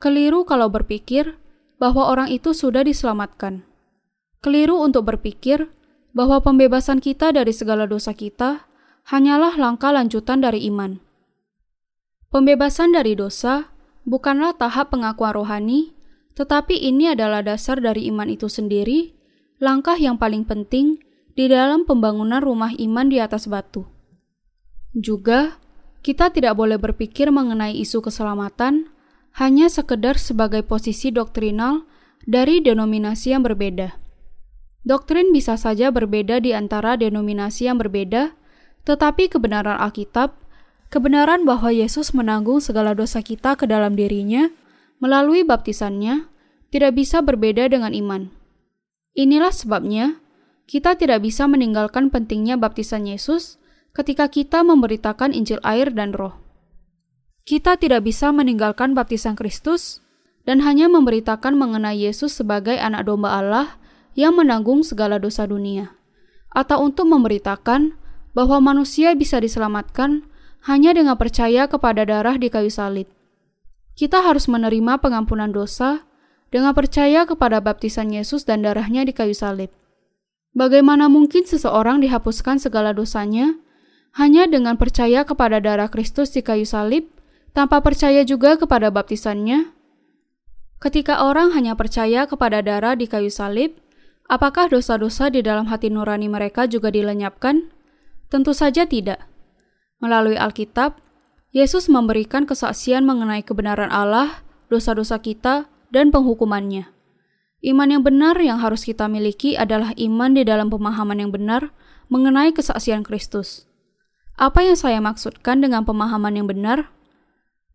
Keliru 0.00 0.48
kalau 0.48 0.72
berpikir 0.72 1.36
bahwa 1.76 2.08
orang 2.08 2.32
itu 2.32 2.56
sudah 2.56 2.80
diselamatkan. 2.80 3.62
Keliru 4.40 4.80
untuk 4.80 5.04
berpikir 5.04 5.68
bahwa 6.16 6.40
pembebasan 6.40 7.04
kita 7.04 7.30
dari 7.30 7.52
segala 7.52 7.84
dosa 7.84 8.16
kita 8.16 8.64
hanyalah 9.04 9.56
langkah 9.60 9.92
lanjutan 9.92 10.40
dari 10.40 10.64
iman. 10.68 11.00
Pembebasan 12.32 12.96
dari 12.96 13.14
dosa 13.14 13.70
bukanlah 14.08 14.56
tahap 14.56 14.90
pengakuan 14.90 15.36
rohani, 15.36 15.94
tetapi 16.34 16.74
ini 16.74 17.14
adalah 17.14 17.44
dasar 17.44 17.78
dari 17.78 18.10
iman 18.10 18.26
itu 18.26 18.50
sendiri, 18.50 19.14
langkah 19.62 19.94
yang 19.94 20.18
paling 20.18 20.42
penting 20.42 20.98
di 21.38 21.46
dalam 21.46 21.86
pembangunan 21.86 22.42
rumah 22.42 22.74
iman 22.74 23.06
di 23.06 23.22
atas 23.22 23.46
batu. 23.46 23.86
Juga, 24.94 25.58
kita 26.02 26.30
tidak 26.30 26.58
boleh 26.58 26.78
berpikir 26.78 27.30
mengenai 27.30 27.74
isu 27.80 28.02
keselamatan 28.02 28.90
hanya 29.34 29.66
sekedar 29.66 30.14
sebagai 30.14 30.62
posisi 30.62 31.10
doktrinal 31.10 31.86
dari 32.22 32.62
denominasi 32.62 33.34
yang 33.34 33.42
berbeda. 33.42 33.98
Doktrin 34.84 35.32
bisa 35.32 35.56
saja 35.56 35.88
berbeda 35.90 36.38
di 36.44 36.52
antara 36.52 36.94
denominasi 36.94 37.66
yang 37.66 37.80
berbeda, 37.80 38.36
tetapi 38.84 39.32
kebenaran 39.32 39.80
Alkitab, 39.80 40.36
kebenaran 40.92 41.48
bahwa 41.48 41.72
Yesus 41.72 42.12
menanggung 42.12 42.60
segala 42.60 42.92
dosa 42.92 43.24
kita 43.24 43.56
ke 43.56 43.64
dalam 43.64 43.96
dirinya, 43.96 44.52
melalui 45.00 45.42
baptisannya 45.42 46.28
tidak 46.68 46.96
bisa 46.96 47.20
berbeda 47.24 47.68
dengan 47.68 47.92
iman. 47.92 48.30
Inilah 49.16 49.52
sebabnya 49.52 50.20
kita 50.64 50.96
tidak 50.96 51.24
bisa 51.24 51.44
meninggalkan 51.44 52.08
pentingnya 52.08 52.56
baptisan 52.56 53.04
Yesus 53.04 53.60
ketika 53.94 54.26
kita 54.26 54.64
memberitakan 54.66 55.30
Injil 55.30 55.60
air 55.62 55.92
dan 55.92 56.10
Roh. 56.16 56.34
Kita 57.44 57.76
tidak 57.76 58.08
bisa 58.08 58.32
meninggalkan 58.32 58.96
baptisan 58.96 59.36
Kristus 59.36 60.00
dan 60.48 60.64
hanya 60.64 60.88
memberitakan 60.88 61.56
mengenai 61.56 62.00
Yesus 62.00 62.36
sebagai 62.40 62.76
anak 62.80 63.08
domba 63.08 63.36
Allah 63.36 63.76
yang 64.16 64.36
menanggung 64.40 64.80
segala 64.80 65.20
dosa 65.20 65.44
dunia, 65.44 65.92
atau 66.52 66.80
untuk 66.84 67.06
memberitakan 67.10 67.96
bahwa 68.34 68.58
manusia 68.58 69.14
bisa 69.14 69.38
diselamatkan 69.38 70.26
hanya 70.66 70.92
dengan 70.92 71.14
percaya 71.14 71.70
kepada 71.70 72.02
darah 72.02 72.36
di 72.36 72.50
kayu 72.50 72.68
salib. 72.68 73.06
Kita 73.94 74.26
harus 74.26 74.50
menerima 74.50 74.98
pengampunan 74.98 75.54
dosa 75.54 76.02
dengan 76.50 76.74
percaya 76.74 77.24
kepada 77.24 77.62
baptisan 77.62 78.10
Yesus 78.10 78.42
dan 78.42 78.66
darahnya 78.66 79.06
di 79.06 79.14
kayu 79.14 79.34
salib. 79.34 79.70
Bagaimana 80.54 81.10
mungkin 81.10 81.46
seseorang 81.46 82.02
dihapuskan 82.02 82.62
segala 82.62 82.94
dosanya 82.94 83.58
hanya 84.14 84.46
dengan 84.46 84.78
percaya 84.78 85.26
kepada 85.26 85.58
darah 85.58 85.90
Kristus 85.90 86.30
di 86.30 86.46
kayu 86.46 86.62
salib, 86.62 87.10
tanpa 87.50 87.82
percaya 87.82 88.22
juga 88.22 88.54
kepada 88.54 88.90
baptisannya? 88.90 89.74
Ketika 90.78 91.26
orang 91.26 91.50
hanya 91.58 91.74
percaya 91.74 92.26
kepada 92.26 92.62
darah 92.62 92.94
di 92.94 93.10
kayu 93.10 93.34
salib, 93.34 93.74
apakah 94.30 94.70
dosa-dosa 94.70 95.30
di 95.34 95.42
dalam 95.42 95.66
hati 95.66 95.90
nurani 95.90 96.30
mereka 96.30 96.70
juga 96.70 96.94
dilenyapkan? 96.94 97.74
Tentu 98.32 98.52
saja 98.56 98.88
tidak. 98.88 99.24
Melalui 100.00 100.36
Alkitab, 100.36 101.00
Yesus 101.54 101.86
memberikan 101.86 102.50
kesaksian 102.50 103.06
mengenai 103.06 103.46
kebenaran 103.46 103.88
Allah, 103.94 104.42
dosa-dosa 104.68 105.22
kita, 105.22 105.70
dan 105.94 106.10
penghukumannya. 106.10 106.90
Iman 107.64 107.88
yang 107.88 108.02
benar 108.02 108.36
yang 108.42 108.60
harus 108.60 108.84
kita 108.84 109.08
miliki 109.08 109.56
adalah 109.56 109.96
iman 109.96 110.36
di 110.36 110.42
dalam 110.44 110.68
pemahaman 110.68 111.22
yang 111.22 111.30
benar 111.32 111.72
mengenai 112.12 112.52
kesaksian 112.52 113.06
Kristus. 113.06 113.64
Apa 114.34 114.66
yang 114.66 114.74
saya 114.74 114.98
maksudkan 114.98 115.62
dengan 115.62 115.86
pemahaman 115.86 116.34
yang 116.34 116.50
benar? 116.50 116.90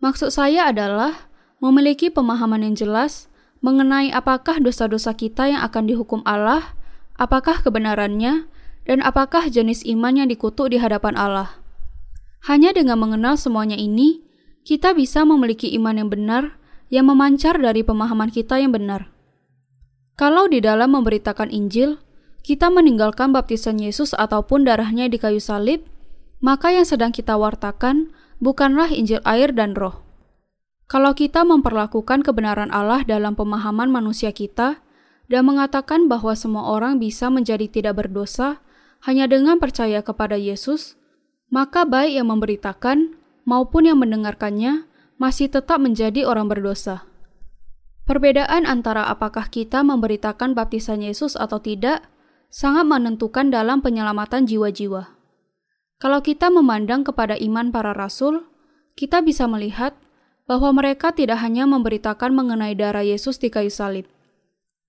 Maksud 0.03 0.35
saya 0.35 0.69
adalah 0.69 1.31
memiliki 1.63 2.11
pemahaman 2.11 2.67
yang 2.67 2.75
jelas 2.75 3.31
mengenai 3.63 4.11
apakah 4.11 4.59
dosa-dosa 4.59 5.15
kita 5.15 5.49
yang 5.49 5.63
akan 5.63 5.87
dihukum 5.87 6.21
Allah, 6.27 6.75
apakah 7.15 7.63
kebenarannya, 7.63 8.47
dan 8.89 9.05
apakah 9.05 9.53
jenis 9.53 9.85
iman 9.85 10.17
yang 10.17 10.33
dikutuk 10.33 10.73
di 10.73 10.81
hadapan 10.81 11.13
Allah. 11.13 11.61
Hanya 12.49 12.73
dengan 12.73 12.97
mengenal 12.97 13.37
semuanya 13.37 13.77
ini, 13.77 14.25
kita 14.65 14.97
bisa 14.97 15.21
memiliki 15.29 15.69
iman 15.77 15.93
yang 15.93 16.09
benar 16.09 16.57
yang 16.89 17.05
memancar 17.05 17.61
dari 17.61 17.85
pemahaman 17.85 18.33
kita 18.33 18.57
yang 18.57 18.73
benar. 18.73 19.13
Kalau 20.17 20.49
di 20.49 20.57
dalam 20.57 20.97
memberitakan 20.97 21.53
Injil, 21.53 22.01
kita 22.41 22.73
meninggalkan 22.73 23.29
baptisan 23.29 23.77
Yesus 23.77 24.17
ataupun 24.17 24.65
darahnya 24.65 25.05
di 25.05 25.21
kayu 25.21 25.37
salib, 25.37 25.85
maka 26.41 26.73
yang 26.73 26.89
sedang 26.89 27.13
kita 27.13 27.37
wartakan 27.37 28.09
bukanlah 28.41 28.89
Injil 28.89 29.21
air 29.21 29.53
dan 29.53 29.77
roh. 29.77 30.01
Kalau 30.89 31.13
kita 31.13 31.45
memperlakukan 31.45 32.25
kebenaran 32.25 32.73
Allah 32.73 33.05
dalam 33.05 33.37
pemahaman 33.37 33.93
manusia 33.93 34.33
kita 34.33 34.81
dan 35.29 35.45
mengatakan 35.45 36.09
bahwa 36.09 36.33
semua 36.33 36.73
orang 36.73 36.97
bisa 36.97 37.29
menjadi 37.29 37.69
tidak 37.69 38.01
berdosa 38.01 38.57
hanya 39.03 39.25
dengan 39.31 39.57
percaya 39.57 40.03
kepada 40.03 40.35
Yesus, 40.35 40.99
maka 41.47 41.87
baik 41.87 42.19
yang 42.19 42.27
memberitakan 42.29 43.15
maupun 43.47 43.87
yang 43.87 43.97
mendengarkannya 43.97 44.85
masih 45.19 45.51
tetap 45.51 45.81
menjadi 45.81 46.23
orang 46.27 46.47
berdosa. 46.47 47.07
Perbedaan 48.09 48.65
antara 48.65 49.05
apakah 49.05 49.47
kita 49.53 49.85
memberitakan 49.85 50.57
baptisan 50.57 51.05
Yesus 51.05 51.37
atau 51.37 51.61
tidak 51.61 52.09
sangat 52.49 52.89
menentukan 52.89 53.53
dalam 53.53 53.85
penyelamatan 53.85 54.49
jiwa-jiwa. 54.49 55.13
Kalau 56.01 56.19
kita 56.25 56.49
memandang 56.49 57.05
kepada 57.05 57.37
iman 57.37 57.69
para 57.69 57.93
rasul, 57.93 58.49
kita 58.97 59.21
bisa 59.21 59.45
melihat 59.45 59.93
bahwa 60.49 60.73
mereka 60.73 61.13
tidak 61.13 61.37
hanya 61.45 61.69
memberitakan 61.69 62.33
mengenai 62.33 62.73
darah 62.73 63.05
Yesus 63.05 63.37
di 63.37 63.53
kayu 63.53 63.69
salib. 63.69 64.09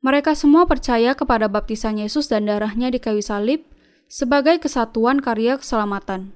Mereka 0.01 0.33
semua 0.33 0.65
percaya 0.65 1.13
kepada 1.13 1.45
baptisan 1.53 2.01
Yesus 2.01 2.33
dan 2.33 2.49
darahnya 2.49 2.89
di 2.89 2.97
kayu 2.97 3.21
salib 3.21 3.69
sebagai 4.11 4.59
kesatuan 4.59 5.23
karya 5.23 5.55
keselamatan 5.55 6.35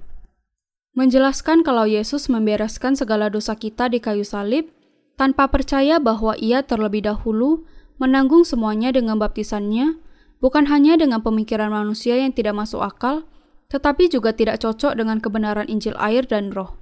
menjelaskan 0.95 1.67
kalau 1.67 1.91
Yesus 1.91 2.31
membereskan 2.31 2.95
segala 2.95 3.27
dosa 3.27 3.59
kita 3.59 3.91
di 3.91 3.99
kayu 3.99 4.23
salib 4.23 4.71
tanpa 5.19 5.51
percaya 5.51 5.99
bahwa 5.99 6.39
ia 6.39 6.63
terlebih 6.63 7.03
dahulu 7.03 7.67
menanggung 7.99 8.47
semuanya 8.47 8.95
dengan 8.95 9.19
baptisannya, 9.19 9.99
bukan 10.39 10.71
hanya 10.71 10.95
dengan 10.95 11.19
pemikiran 11.19 11.75
manusia 11.75 12.15
yang 12.15 12.31
tidak 12.31 12.55
masuk 12.55 12.79
akal, 12.79 13.27
tetapi 13.71 14.07
juga 14.07 14.31
tidak 14.31 14.63
cocok 14.63 14.95
dengan 14.95 15.19
kebenaran 15.19 15.67
Injil 15.67 15.99
air 15.99 16.23
dan 16.27 16.55
roh. 16.55 16.79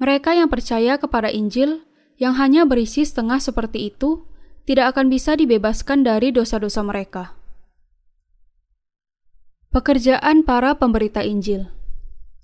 Mereka 0.00 0.36
yang 0.36 0.52
percaya 0.52 1.00
kepada 1.00 1.32
Injil, 1.32 1.84
yang 2.20 2.36
hanya 2.36 2.68
berisi 2.68 3.08
setengah 3.08 3.40
seperti 3.40 3.88
itu, 3.88 4.24
tidak 4.68 4.96
akan 4.96 5.08
bisa 5.08 5.32
dibebaskan 5.32 6.04
dari 6.04 6.28
dosa-dosa 6.28 6.84
mereka. 6.84 7.39
Pekerjaan 9.70 10.42
para 10.42 10.74
pemberita 10.74 11.22
Injil 11.22 11.70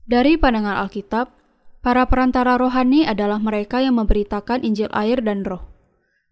dari 0.07 0.39
pandangan 0.39 0.87
Alkitab, 0.87 1.35
para 1.83 2.07
perantara 2.07 2.55
rohani 2.55 3.03
adalah 3.03 3.43
mereka 3.43 3.83
yang 3.83 3.99
memberitakan 3.99 4.63
Injil 4.63 4.87
air 4.95 5.19
dan 5.19 5.43
roh. 5.43 5.67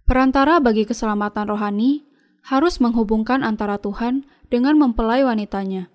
Perantara 0.07 0.63
bagi 0.63 0.87
keselamatan 0.87 1.51
rohani 1.51 2.07
harus 2.47 2.79
menghubungkan 2.79 3.43
antara 3.43 3.83
Tuhan 3.83 4.23
dengan 4.55 4.79
mempelai 4.79 5.27
wanitanya. 5.27 5.91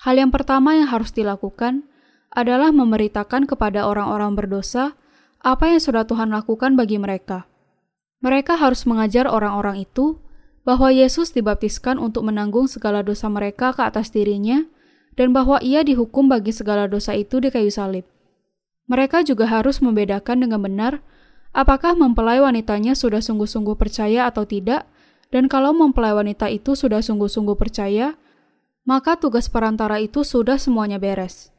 Hal 0.00 0.16
yang 0.16 0.32
pertama 0.32 0.80
yang 0.80 0.88
harus 0.88 1.12
dilakukan 1.12 1.84
adalah 2.32 2.72
memberitakan 2.72 3.44
kepada 3.44 3.84
orang-orang 3.84 4.32
berdosa 4.32 4.96
apa 5.44 5.76
yang 5.76 5.84
sudah 5.84 6.08
Tuhan 6.08 6.32
lakukan 6.32 6.72
bagi 6.72 6.96
mereka. 6.96 7.44
Mereka 8.24 8.56
harus 8.56 8.88
mengajar 8.88 9.28
orang-orang 9.28 9.84
itu 9.84 10.16
bahwa 10.62 10.94
Yesus 10.94 11.34
dibaptiskan 11.34 11.98
untuk 11.98 12.26
menanggung 12.26 12.70
segala 12.70 13.02
dosa 13.02 13.26
mereka 13.26 13.74
ke 13.74 13.82
atas 13.82 14.14
dirinya 14.14 14.62
dan 15.18 15.34
bahwa 15.34 15.58
ia 15.60 15.82
dihukum 15.82 16.30
bagi 16.30 16.54
segala 16.54 16.86
dosa 16.86 17.12
itu 17.18 17.42
di 17.42 17.50
kayu 17.50 17.68
salib. 17.68 18.06
Mereka 18.86 19.26
juga 19.26 19.50
harus 19.50 19.82
membedakan 19.82 20.46
dengan 20.46 20.62
benar 20.62 21.02
apakah 21.52 21.94
mempelai 21.94 22.40
wanitanya 22.40 22.96
sudah 22.96 23.20
sungguh-sungguh 23.20 23.76
percaya 23.76 24.26
atau 24.26 24.48
tidak, 24.48 24.88
dan 25.32 25.48
kalau 25.48 25.72
mempelai 25.72 26.12
wanita 26.12 26.48
itu 26.48 26.76
sudah 26.76 27.00
sungguh-sungguh 27.00 27.56
percaya, 27.56 28.16
maka 28.84 29.16
tugas 29.16 29.48
perantara 29.48 30.00
itu 30.02 30.26
sudah 30.26 30.58
semuanya 30.60 30.98
beres. 30.98 31.54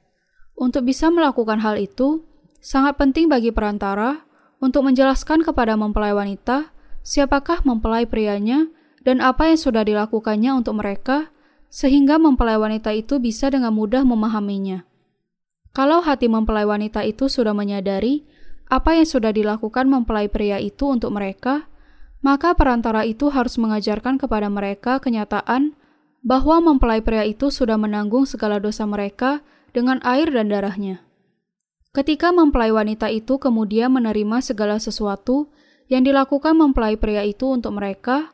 Untuk 0.54 0.86
bisa 0.86 1.10
melakukan 1.10 1.62
hal 1.66 1.82
itu, 1.82 2.22
sangat 2.62 3.02
penting 3.02 3.30
bagi 3.30 3.50
perantara 3.50 4.26
untuk 4.62 4.86
menjelaskan 4.86 5.42
kepada 5.42 5.74
mempelai 5.74 6.14
wanita 6.14 6.70
siapakah 7.04 7.66
mempelai 7.66 8.08
prianya 8.08 8.70
dan 9.04 9.20
apa 9.20 9.52
yang 9.52 9.60
sudah 9.60 9.84
dilakukannya 9.84 10.52
untuk 10.64 10.80
mereka 10.80 11.32
sehingga 11.68 12.20
mempelai 12.20 12.56
wanita 12.60 12.92
itu 12.96 13.20
bisa 13.20 13.52
dengan 13.52 13.76
mudah 13.76 14.04
memahaminya. 14.08 14.88
Kalau 15.74 16.06
hati 16.06 16.30
mempelai 16.30 16.70
wanita 16.70 17.02
itu 17.02 17.26
sudah 17.28 17.52
menyadari 17.52 18.24
apa 18.70 18.96
yang 18.96 19.08
sudah 19.10 19.34
dilakukan 19.34 19.90
mempelai 19.90 20.30
pria 20.30 20.62
itu 20.62 20.86
untuk 20.86 21.12
mereka, 21.12 21.68
maka 22.24 22.56
perantara 22.56 23.04
itu 23.04 23.28
harus 23.34 23.60
mengajarkan 23.60 24.16
kepada 24.22 24.48
mereka 24.48 25.02
kenyataan 25.02 25.76
bahwa 26.24 26.64
mempelai 26.64 27.04
pria 27.04 27.28
itu 27.28 27.52
sudah 27.52 27.76
menanggung 27.76 28.24
segala 28.24 28.62
dosa 28.62 28.88
mereka 28.88 29.44
dengan 29.76 30.00
air 30.08 30.32
dan 30.32 30.48
darahnya. 30.48 31.04
Ketika 31.94 32.34
mempelai 32.34 32.74
wanita 32.74 33.12
itu 33.12 33.38
kemudian 33.38 33.94
menerima 33.94 34.42
segala 34.42 34.82
sesuatu 34.82 35.52
yang 35.92 36.02
dilakukan 36.08 36.58
mempelai 36.58 36.98
pria 36.98 37.22
itu 37.22 37.50
untuk 37.50 37.76
mereka, 37.78 38.34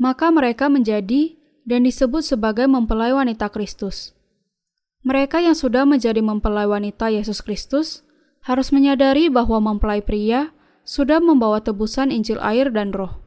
maka 0.00 0.32
mereka 0.32 0.68
menjadi 0.68 1.36
dan 1.62 1.86
disebut 1.86 2.26
sebagai 2.26 2.66
mempelai 2.66 3.14
wanita 3.14 3.48
Kristus. 3.52 4.16
Mereka 5.02 5.42
yang 5.42 5.58
sudah 5.58 5.82
menjadi 5.82 6.22
mempelai 6.22 6.66
wanita 6.66 7.10
Yesus 7.10 7.42
Kristus 7.42 8.06
harus 8.46 8.70
menyadari 8.70 9.26
bahwa 9.26 9.58
mempelai 9.58 10.02
pria 10.02 10.54
sudah 10.82 11.18
membawa 11.18 11.62
tebusan 11.62 12.10
Injil 12.14 12.38
air 12.42 12.70
dan 12.70 12.94
roh. 12.94 13.22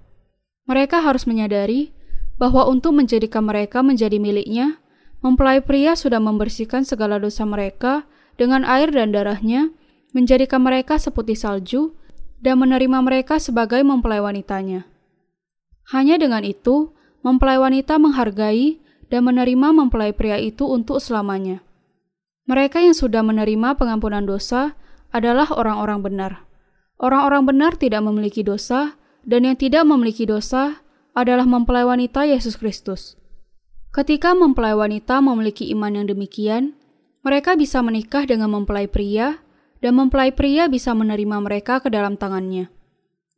Mereka 0.67 1.04
harus 1.04 1.28
menyadari 1.28 1.91
bahwa 2.36 2.67
untuk 2.67 2.95
menjadikan 2.95 3.47
mereka 3.47 3.80
menjadi 3.80 4.19
miliknya, 4.19 4.80
mempelai 5.23 5.63
pria 5.63 5.95
sudah 5.95 6.19
membersihkan 6.19 6.84
segala 6.84 7.19
dosa 7.19 7.47
mereka 7.47 8.08
dengan 8.36 8.67
air 8.67 8.91
dan 8.91 9.15
darahnya, 9.15 9.71
menjadikan 10.12 10.63
mereka 10.63 10.99
seputih 10.99 11.36
salju, 11.36 11.95
dan 12.43 12.60
menerima 12.60 12.99
mereka 12.99 13.39
sebagai 13.39 13.80
mempelai 13.84 14.19
wanitanya. 14.19 14.88
Hanya 15.93 16.17
dengan 16.17 16.41
itu, 16.41 16.93
mempelai 17.21 17.61
wanita 17.61 18.01
menghargai 18.01 18.81
dan 19.09 19.21
menerima 19.25 19.73
mempelai 19.73 20.13
pria 20.13 20.41
itu 20.41 20.65
untuk 20.65 20.97
selamanya. 20.97 21.61
Mereka 22.45 22.81
yang 22.81 22.93
sudah 22.93 23.25
menerima 23.25 23.77
pengampunan 23.77 24.25
dosa 24.25 24.77
adalah 25.09 25.49
orang-orang 25.53 25.99
benar. 26.05 26.31
Orang-orang 27.01 27.45
benar 27.49 27.71
tidak 27.77 28.05
memiliki 28.05 28.45
dosa 28.45 28.97
dan 29.25 29.49
yang 29.49 29.57
tidak 29.57 29.83
memiliki 29.83 30.29
dosa 30.29 30.85
adalah 31.17 31.47
mempelai 31.47 31.87
wanita 31.87 32.29
Yesus 32.29 32.59
Kristus. 32.59 33.17
Ketika 33.95 34.35
mempelai 34.35 34.75
wanita 34.75 35.23
memiliki 35.23 35.71
iman 35.71 35.95
yang 35.95 36.07
demikian, 36.11 36.75
mereka 37.25 37.57
bisa 37.57 37.81
menikah 37.81 38.27
dengan 38.27 38.53
mempelai 38.53 38.85
pria, 38.85 39.41
dan 39.79 39.97
mempelai 39.97 40.35
pria 40.35 40.69
bisa 40.69 40.93
menerima 40.93 41.41
mereka 41.41 41.81
ke 41.81 41.89
dalam 41.89 42.19
tangannya. 42.19 42.69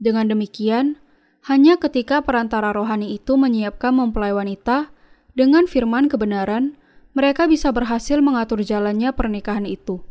Dengan 0.01 0.27
demikian, 0.27 0.99
hanya 1.45 1.77
ketika 1.77 2.25
perantara 2.25 2.73
rohani 2.73 3.13
itu 3.13 3.37
menyiapkan 3.37 3.93
mempelai 3.93 4.33
wanita 4.33 4.89
dengan 5.37 5.69
firman 5.69 6.09
kebenaran, 6.09 6.79
mereka 7.13 7.45
bisa 7.45 7.69
berhasil 7.69 8.17
mengatur 8.21 8.65
jalannya 8.65 9.13
pernikahan 9.13 9.65
itu. 9.69 10.01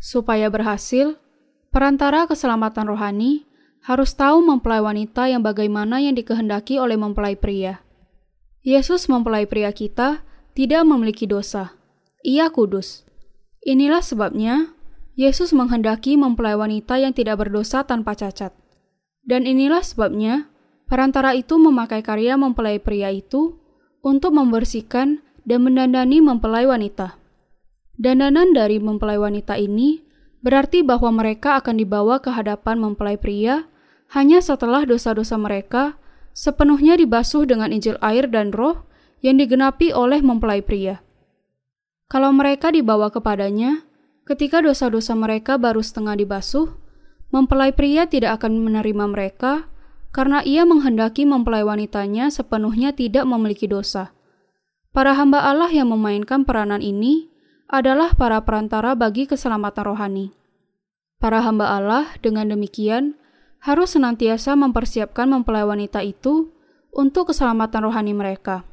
Supaya 0.00 0.48
berhasil, 0.48 1.16
perantara 1.72 2.24
keselamatan 2.24 2.88
rohani 2.88 3.44
harus 3.86 4.18
tahu 4.18 4.42
mempelai 4.42 4.82
wanita 4.82 5.30
yang 5.30 5.46
bagaimana 5.46 6.02
yang 6.02 6.18
dikehendaki 6.18 6.80
oleh 6.80 6.98
mempelai 6.98 7.38
pria. 7.38 7.86
Yesus 8.66 9.06
mempelai 9.06 9.46
pria 9.46 9.70
kita 9.70 10.26
tidak 10.58 10.82
memiliki 10.82 11.30
dosa. 11.30 11.78
Ia 12.26 12.50
kudus. 12.50 13.06
Inilah 13.62 14.02
sebabnya 14.02 14.74
Yesus 15.14 15.54
menghendaki 15.54 16.18
mempelai 16.18 16.58
wanita 16.58 16.98
yang 16.98 17.14
tidak 17.14 17.46
berdosa 17.46 17.86
tanpa 17.86 18.18
cacat. 18.18 18.50
Dan 19.26 19.42
inilah 19.42 19.82
sebabnya 19.82 20.46
perantara 20.86 21.34
itu 21.34 21.58
memakai 21.58 22.00
karya 22.00 22.38
mempelai 22.38 22.78
pria 22.78 23.10
itu 23.10 23.58
untuk 24.06 24.32
membersihkan 24.38 25.20
dan 25.42 25.60
mendandani 25.66 26.22
mempelai 26.22 26.62
wanita. 26.62 27.18
Dandanan 27.98 28.54
dari 28.54 28.78
mempelai 28.78 29.18
wanita 29.18 29.58
ini 29.58 30.06
berarti 30.46 30.86
bahwa 30.86 31.10
mereka 31.10 31.58
akan 31.58 31.82
dibawa 31.82 32.22
ke 32.22 32.30
hadapan 32.30 32.78
mempelai 32.78 33.18
pria 33.18 33.66
hanya 34.14 34.38
setelah 34.38 34.86
dosa-dosa 34.86 35.34
mereka 35.34 35.98
sepenuhnya 36.30 36.94
dibasuh 36.94 37.48
dengan 37.48 37.74
Injil 37.74 37.98
air 37.98 38.30
dan 38.30 38.54
roh 38.54 38.86
yang 39.24 39.42
digenapi 39.42 39.90
oleh 39.90 40.22
mempelai 40.22 40.62
pria. 40.62 41.02
Kalau 42.06 42.30
mereka 42.30 42.70
dibawa 42.70 43.10
kepadanya, 43.10 43.82
ketika 44.22 44.62
dosa-dosa 44.62 45.18
mereka 45.18 45.58
baru 45.58 45.82
setengah 45.82 46.14
dibasuh, 46.14 46.70
mempelai 47.30 47.74
pria 47.74 48.06
tidak 48.06 48.42
akan 48.42 48.62
menerima 48.62 49.04
mereka 49.10 49.68
karena 50.14 50.40
ia 50.40 50.64
menghendaki 50.64 51.28
mempelai 51.28 51.60
wanitanya 51.60 52.32
sepenuhnya 52.32 52.96
tidak 52.96 53.28
memiliki 53.28 53.68
dosa. 53.68 54.16
Para 54.96 55.12
hamba 55.12 55.44
Allah 55.44 55.68
yang 55.68 55.92
memainkan 55.92 56.48
peranan 56.48 56.80
ini 56.80 57.28
adalah 57.68 58.16
para 58.16 58.40
perantara 58.40 58.96
bagi 58.96 59.28
keselamatan 59.28 59.84
rohani. 59.92 60.26
Para 61.20 61.44
hamba 61.44 61.76
Allah 61.76 62.16
dengan 62.24 62.48
demikian 62.48 63.18
harus 63.60 63.92
senantiasa 63.92 64.56
mempersiapkan 64.56 65.28
mempelai 65.28 65.68
wanita 65.68 66.00
itu 66.00 66.54
untuk 66.96 67.34
keselamatan 67.34 67.84
rohani 67.84 68.16
mereka. 68.16 68.64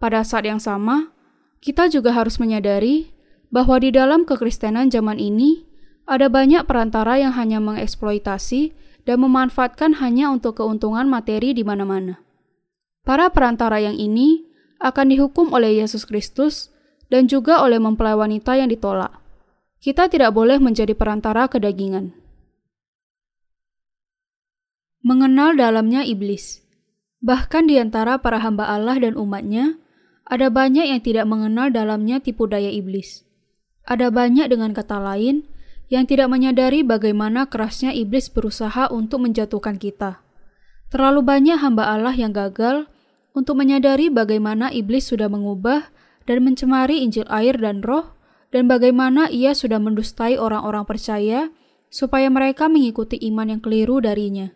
Pada 0.00 0.24
saat 0.24 0.48
yang 0.48 0.62
sama, 0.62 1.12
kita 1.60 1.92
juga 1.92 2.16
harus 2.16 2.40
menyadari 2.40 3.12
bahwa 3.52 3.76
di 3.76 3.92
dalam 3.92 4.24
kekristenan 4.24 4.88
zaman 4.88 5.20
ini 5.20 5.68
ada 6.08 6.26
banyak 6.26 6.66
perantara 6.66 7.18
yang 7.18 7.34
hanya 7.34 7.62
mengeksploitasi 7.62 8.74
dan 9.06 9.22
memanfaatkan 9.22 9.98
hanya 9.98 10.30
untuk 10.30 10.62
keuntungan 10.62 11.06
materi 11.06 11.54
di 11.54 11.62
mana-mana. 11.66 12.22
Para 13.02 13.30
perantara 13.30 13.82
yang 13.82 13.98
ini 13.98 14.46
akan 14.78 15.10
dihukum 15.10 15.50
oleh 15.50 15.82
Yesus 15.82 16.06
Kristus 16.06 16.70
dan 17.10 17.26
juga 17.26 17.62
oleh 17.62 17.82
mempelai 17.82 18.14
wanita 18.14 18.54
yang 18.58 18.70
ditolak. 18.70 19.10
Kita 19.82 20.06
tidak 20.06 20.30
boleh 20.34 20.62
menjadi 20.62 20.94
perantara 20.94 21.50
kedagingan 21.50 22.22
mengenal 25.02 25.58
dalamnya 25.58 26.06
iblis. 26.06 26.62
Bahkan 27.22 27.70
di 27.70 27.78
antara 27.78 28.18
para 28.18 28.38
hamba 28.38 28.70
Allah 28.70 28.98
dan 29.02 29.18
umatnya, 29.18 29.78
ada 30.26 30.48
banyak 30.48 30.90
yang 30.94 31.02
tidak 31.02 31.26
mengenal 31.26 31.70
dalamnya 31.70 32.22
tipu 32.22 32.46
daya 32.46 32.70
iblis. 32.70 33.26
Ada 33.86 34.14
banyak 34.14 34.46
dengan 34.50 34.70
kata 34.70 35.02
lain 35.02 35.46
yang 35.92 36.08
tidak 36.08 36.32
menyadari 36.32 36.80
bagaimana 36.80 37.44
kerasnya 37.52 37.92
iblis 37.92 38.32
berusaha 38.32 38.88
untuk 38.88 39.28
menjatuhkan 39.28 39.76
kita. 39.76 40.24
Terlalu 40.88 41.20
banyak 41.20 41.60
hamba 41.60 41.92
Allah 41.92 42.16
yang 42.16 42.32
gagal 42.32 42.88
untuk 43.36 43.60
menyadari 43.60 44.08
bagaimana 44.08 44.72
iblis 44.72 45.12
sudah 45.12 45.28
mengubah 45.28 45.92
dan 46.24 46.48
mencemari 46.48 47.04
Injil 47.04 47.28
air 47.28 47.60
dan 47.60 47.84
roh, 47.84 48.16
dan 48.48 48.72
bagaimana 48.72 49.28
ia 49.28 49.52
sudah 49.52 49.76
mendustai 49.76 50.40
orang-orang 50.40 50.88
percaya 50.88 51.52
supaya 51.92 52.32
mereka 52.32 52.72
mengikuti 52.72 53.20
iman 53.28 53.52
yang 53.52 53.60
keliru 53.60 54.00
darinya. 54.00 54.48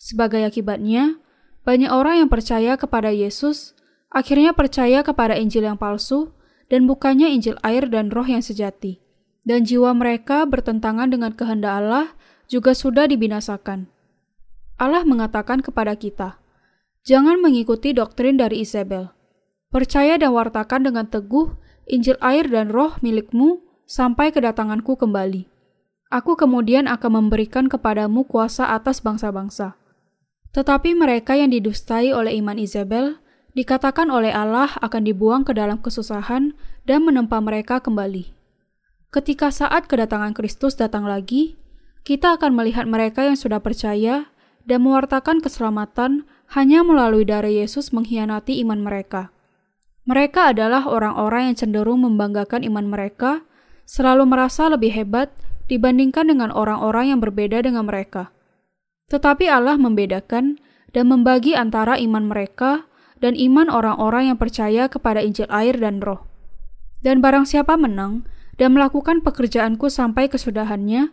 Sebagai 0.00 0.40
akibatnya, 0.40 1.20
banyak 1.68 1.92
orang 1.92 2.24
yang 2.24 2.30
percaya 2.32 2.80
kepada 2.80 3.12
Yesus 3.12 3.76
akhirnya 4.08 4.56
percaya 4.56 5.04
kepada 5.04 5.36
Injil 5.36 5.68
yang 5.68 5.76
palsu 5.76 6.32
dan 6.72 6.88
bukannya 6.88 7.28
Injil 7.28 7.60
air 7.60 7.92
dan 7.92 8.08
roh 8.08 8.24
yang 8.24 8.40
sejati. 8.40 9.01
Dan 9.42 9.66
jiwa 9.66 9.90
mereka 9.94 10.46
bertentangan 10.46 11.10
dengan 11.10 11.34
kehendak 11.34 11.82
Allah 11.82 12.06
juga 12.46 12.74
sudah 12.76 13.10
dibinasakan. 13.10 13.90
Allah 14.78 15.02
mengatakan 15.02 15.62
kepada 15.62 15.98
kita, 15.98 16.42
Jangan 17.02 17.42
mengikuti 17.42 17.90
doktrin 17.90 18.38
dari 18.38 18.62
Isabel. 18.62 19.10
Percaya 19.74 20.14
dan 20.14 20.30
wartakan 20.30 20.86
dengan 20.86 21.10
teguh 21.10 21.58
Injil 21.90 22.14
air 22.22 22.46
dan 22.46 22.70
roh 22.70 22.94
milikmu 23.02 23.58
sampai 23.90 24.30
kedatanganku 24.30 24.94
kembali. 24.94 25.50
Aku 26.12 26.38
kemudian 26.38 26.86
akan 26.86 27.24
memberikan 27.24 27.66
kepadamu 27.66 28.22
kuasa 28.28 28.70
atas 28.70 29.02
bangsa-bangsa. 29.02 29.74
Tetapi 30.52 30.94
mereka 30.94 31.34
yang 31.34 31.50
didustai 31.50 32.12
oleh 32.12 32.36
iman 32.38 32.60
Isabel, 32.60 33.18
dikatakan 33.56 34.12
oleh 34.12 34.30
Allah 34.30 34.70
akan 34.78 35.02
dibuang 35.08 35.42
ke 35.42 35.56
dalam 35.56 35.80
kesusahan 35.80 36.52
dan 36.84 37.00
menempa 37.02 37.40
mereka 37.40 37.80
kembali. 37.80 38.41
Ketika 39.12 39.52
saat 39.52 39.92
kedatangan 39.92 40.32
Kristus 40.32 40.72
datang 40.72 41.04
lagi, 41.04 41.60
kita 42.00 42.40
akan 42.40 42.56
melihat 42.56 42.88
mereka 42.88 43.28
yang 43.28 43.36
sudah 43.36 43.60
percaya 43.60 44.32
dan 44.64 44.80
mewartakan 44.80 45.44
keselamatan 45.44 46.24
hanya 46.56 46.80
melalui 46.80 47.28
darah 47.28 47.52
Yesus 47.52 47.92
mengkhianati 47.92 48.56
iman 48.64 48.80
mereka. 48.80 49.28
Mereka 50.08 50.56
adalah 50.56 50.88
orang-orang 50.88 51.52
yang 51.52 51.56
cenderung 51.60 52.08
membanggakan 52.08 52.64
iman 52.64 52.88
mereka, 52.88 53.44
selalu 53.84 54.24
merasa 54.24 54.72
lebih 54.72 54.96
hebat 54.96 55.28
dibandingkan 55.68 56.32
dengan 56.32 56.48
orang-orang 56.48 57.12
yang 57.12 57.20
berbeda 57.20 57.60
dengan 57.60 57.84
mereka. 57.84 58.32
Tetapi 59.12 59.44
Allah 59.44 59.76
membedakan 59.76 60.56
dan 60.96 61.04
membagi 61.12 61.52
antara 61.52 62.00
iman 62.00 62.32
mereka 62.32 62.88
dan 63.20 63.36
iman 63.36 63.68
orang-orang 63.68 64.32
yang 64.32 64.40
percaya 64.40 64.88
kepada 64.88 65.20
Injil 65.20 65.52
air 65.52 65.76
dan 65.76 66.00
roh. 66.00 66.24
Dan 67.04 67.20
barang 67.20 67.44
siapa 67.44 67.76
menang 67.76 68.24
dan 68.56 68.76
melakukan 68.76 69.24
pekerjaanku 69.24 69.88
sampai 69.88 70.28
kesudahannya, 70.28 71.12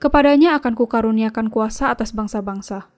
kepadanya 0.00 0.56
akan 0.56 0.72
kukaruniakan 0.78 1.52
kuasa 1.52 1.92
atas 1.92 2.14
bangsa-bangsa. 2.14 2.88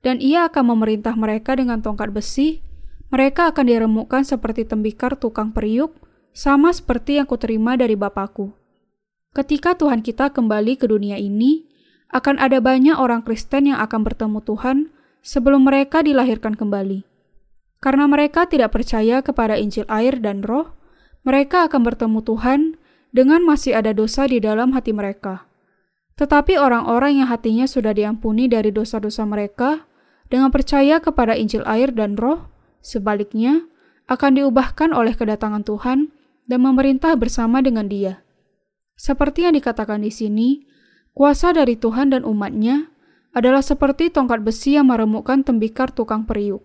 Dan 0.00 0.20
ia 0.20 0.48
akan 0.48 0.76
memerintah 0.76 1.12
mereka 1.16 1.56
dengan 1.56 1.84
tongkat 1.84 2.12
besi, 2.12 2.64
mereka 3.12 3.52
akan 3.52 3.64
diremukkan 3.68 4.22
seperti 4.24 4.64
tembikar 4.64 5.16
tukang 5.16 5.52
periuk, 5.52 5.92
sama 6.30 6.70
seperti 6.70 7.18
yang 7.18 7.26
kuterima 7.26 7.74
dari 7.74 7.98
Bapakku. 7.98 8.54
Ketika 9.34 9.78
Tuhan 9.78 10.02
kita 10.02 10.30
kembali 10.30 10.78
ke 10.78 10.86
dunia 10.90 11.18
ini, 11.18 11.68
akan 12.10 12.42
ada 12.42 12.58
banyak 12.58 12.98
orang 12.98 13.22
Kristen 13.22 13.70
yang 13.70 13.78
akan 13.78 14.02
bertemu 14.02 14.38
Tuhan 14.42 14.76
sebelum 15.22 15.66
mereka 15.66 16.02
dilahirkan 16.02 16.58
kembali. 16.58 17.06
Karena 17.78 18.04
mereka 18.10 18.44
tidak 18.50 18.74
percaya 18.74 19.22
kepada 19.22 19.56
Injil 19.56 19.86
air 19.86 20.18
dan 20.18 20.42
roh, 20.42 20.74
mereka 21.22 21.70
akan 21.70 21.80
bertemu 21.86 22.18
Tuhan 22.26 22.60
dengan 23.10 23.42
masih 23.42 23.74
ada 23.76 23.90
dosa 23.94 24.26
di 24.26 24.38
dalam 24.38 24.74
hati 24.74 24.94
mereka. 24.94 25.46
Tetapi 26.18 26.58
orang-orang 26.60 27.24
yang 27.24 27.28
hatinya 27.28 27.64
sudah 27.64 27.96
diampuni 27.96 28.46
dari 28.46 28.70
dosa-dosa 28.70 29.24
mereka, 29.24 29.86
dengan 30.30 30.54
percaya 30.54 31.02
kepada 31.02 31.34
Injil 31.34 31.66
air 31.66 31.90
dan 31.90 32.14
roh, 32.14 32.46
sebaliknya 32.84 33.66
akan 34.06 34.38
diubahkan 34.38 34.94
oleh 34.94 35.16
kedatangan 35.16 35.66
Tuhan 35.66 36.14
dan 36.46 36.58
memerintah 36.62 37.18
bersama 37.18 37.58
dengan 37.62 37.90
dia. 37.90 38.22
Seperti 38.94 39.48
yang 39.48 39.56
dikatakan 39.56 40.04
di 40.04 40.12
sini, 40.12 40.70
Kuasa 41.10 41.50
dari 41.50 41.74
Tuhan 41.74 42.14
dan 42.14 42.22
umatnya 42.22 42.86
adalah 43.34 43.62
seperti 43.62 44.10
tongkat 44.14 44.46
besi 44.46 44.78
yang 44.78 44.90
meremukkan 44.90 45.42
tembikar 45.42 45.90
tukang 45.90 46.26
periuk. 46.26 46.62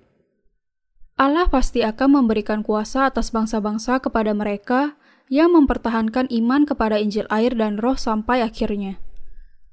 Allah 1.15 1.47
pasti 1.47 1.81
akan 1.81 2.21
memberikan 2.21 2.61
kuasa 2.61 3.07
atas 3.07 3.31
bangsa-bangsa 3.31 4.03
kepada 4.03 4.35
mereka 4.35 4.99
yang 5.29 5.53
mempertahankan 5.57 6.29
iman 6.29 6.65
kepada 6.69 7.01
Injil 7.01 7.25
air 7.33 7.53
dan 7.57 7.81
roh 7.81 7.97
sampai 7.97 8.45
akhirnya. 8.45 9.01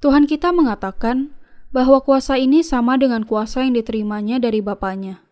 Tuhan 0.01 0.27
kita 0.27 0.51
mengatakan 0.51 1.37
bahwa 1.71 2.03
kuasa 2.05 2.37
ini 2.37 2.61
sama 2.61 3.01
dengan 3.01 3.25
kuasa 3.25 3.65
yang 3.65 3.77
diterimanya 3.77 4.41
dari 4.41 4.61
Bapaknya. 4.61 5.25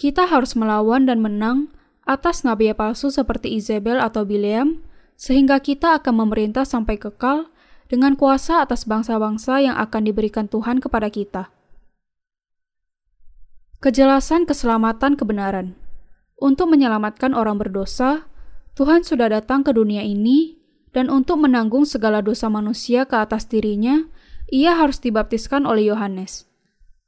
Kita 0.00 0.26
harus 0.26 0.56
melawan 0.56 1.04
dan 1.04 1.20
menang 1.20 1.70
atas 2.08 2.42
nabi 2.42 2.72
palsu 2.72 3.12
seperti 3.12 3.54
Isabel 3.54 4.00
atau 4.00 4.24
Bileam, 4.24 4.82
sehingga 5.20 5.60
kita 5.60 6.00
akan 6.00 6.26
memerintah 6.26 6.64
sampai 6.64 6.96
kekal 6.96 7.52
dengan 7.92 8.16
kuasa 8.16 8.64
atas 8.64 8.88
bangsa-bangsa 8.88 9.60
yang 9.60 9.76
akan 9.76 10.08
diberikan 10.08 10.48
Tuhan 10.48 10.80
kepada 10.80 11.12
kita. 11.12 11.52
Kejelasan 13.84 14.48
keselamatan 14.48 15.18
kebenaran. 15.18 15.76
Untuk 16.40 16.72
menyelamatkan 16.72 17.36
orang 17.36 17.60
berdosa, 17.60 18.29
Tuhan 18.78 19.02
sudah 19.02 19.28
datang 19.30 19.66
ke 19.66 19.74
dunia 19.74 20.04
ini 20.06 20.60
dan 20.90 21.10
untuk 21.10 21.42
menanggung 21.42 21.86
segala 21.86 22.22
dosa 22.22 22.50
manusia 22.50 23.06
ke 23.06 23.14
atas 23.18 23.46
dirinya, 23.46 24.06
ia 24.50 24.74
harus 24.74 24.98
dibaptiskan 24.98 25.62
oleh 25.66 25.90
Yohanes. 25.90 26.50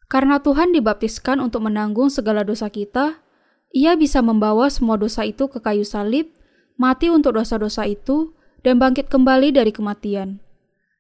Karena 0.07 0.39
Tuhan 0.39 0.71
dibaptiskan 0.71 1.41
untuk 1.41 1.67
menanggung 1.67 2.13
segala 2.13 2.47
dosa 2.47 2.71
kita, 2.71 3.19
ia 3.73 3.97
bisa 3.97 4.21
membawa 4.21 4.69
semua 4.69 5.01
dosa 5.01 5.25
itu 5.25 5.49
ke 5.49 5.59
kayu 5.59 5.83
salib, 5.83 6.31
mati 6.77 7.09
untuk 7.09 7.35
dosa-dosa 7.41 7.89
itu, 7.89 8.37
dan 8.61 8.79
bangkit 8.79 9.09
kembali 9.11 9.57
dari 9.57 9.73
kematian. 9.73 10.39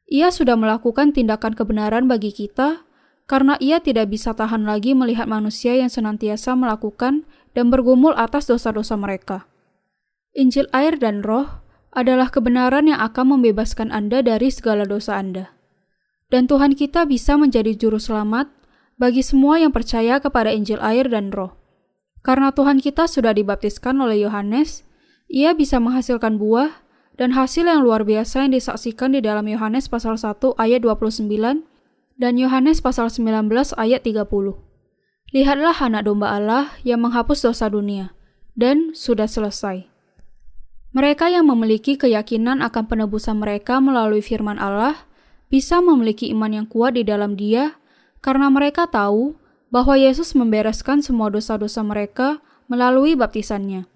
Ia 0.09 0.33
sudah 0.33 0.57
melakukan 0.59 1.12
tindakan 1.14 1.55
kebenaran 1.55 2.09
bagi 2.09 2.33
kita, 2.33 2.83
karena 3.31 3.55
ia 3.62 3.79
tidak 3.79 4.11
bisa 4.11 4.35
tahan 4.35 4.66
lagi 4.66 4.96
melihat 4.96 5.31
manusia 5.31 5.77
yang 5.79 5.92
senantiasa 5.92 6.57
melakukan 6.59 7.29
dan 7.55 7.70
bergumul 7.70 8.16
atas 8.16 8.51
dosa-dosa 8.51 8.98
mereka. 8.98 9.52
Injil 10.33 10.64
air 10.73 10.97
dan 10.97 11.21
roh 11.21 11.61
adalah 11.92 12.33
kebenaran 12.33 12.88
yang 12.88 12.97
akan 13.05 13.37
membebaskan 13.37 13.92
Anda 13.92 14.25
dari 14.25 14.49
segala 14.49 14.88
dosa 14.88 15.21
Anda. 15.21 15.53
Dan 16.33 16.49
Tuhan 16.49 16.73
kita 16.73 17.05
bisa 17.05 17.37
menjadi 17.37 17.77
juru 17.77 18.01
selamat 18.01 18.49
bagi 18.97 19.21
semua 19.21 19.61
yang 19.61 19.77
percaya 19.77 20.16
kepada 20.25 20.49
Injil 20.49 20.81
air 20.81 21.05
dan 21.12 21.29
roh. 21.37 21.53
Karena 22.25 22.49
Tuhan 22.49 22.81
kita 22.81 23.05
sudah 23.05 23.37
dibaptiskan 23.37 23.92
oleh 24.01 24.25
Yohanes, 24.25 24.88
ia 25.29 25.53
bisa 25.53 25.77
menghasilkan 25.77 26.40
buah 26.40 26.81
dan 27.21 27.37
hasil 27.37 27.68
yang 27.68 27.85
luar 27.85 28.09
biasa 28.09 28.49
yang 28.49 28.57
disaksikan 28.57 29.12
di 29.12 29.21
dalam 29.21 29.45
Yohanes 29.45 29.92
pasal 29.92 30.16
1 30.16 30.57
ayat 30.57 30.81
29 30.81 31.29
dan 32.16 32.33
Yohanes 32.40 32.81
pasal 32.81 33.12
19 33.12 33.53
ayat 33.77 34.01
30. 34.01 34.25
Lihatlah 35.37 35.77
anak 35.77 36.09
domba 36.09 36.33
Allah 36.33 36.73
yang 36.88 37.05
menghapus 37.05 37.45
dosa 37.45 37.68
dunia, 37.68 38.16
dan 38.57 38.97
sudah 38.97 39.29
selesai. 39.29 39.91
Mereka 40.92 41.33
yang 41.33 41.48
memiliki 41.48 41.96
keyakinan 41.96 42.61
akan 42.61 42.85
penebusan 42.85 43.40
mereka 43.40 43.81
melalui 43.81 44.20
firman 44.20 44.61
Allah 44.61 45.09
bisa 45.48 45.81
memiliki 45.81 46.28
iman 46.33 46.52
yang 46.52 46.66
kuat 46.68 47.00
di 47.00 47.05
dalam 47.05 47.33
Dia 47.33 47.81
karena 48.20 48.52
mereka 48.52 48.85
tahu 48.85 49.40
bahwa 49.72 49.96
Yesus 49.96 50.37
membereskan 50.37 51.00
semua 51.00 51.33
dosa-dosa 51.33 51.81
mereka 51.81 52.44
melalui 52.68 53.16
baptisannya. 53.16 53.88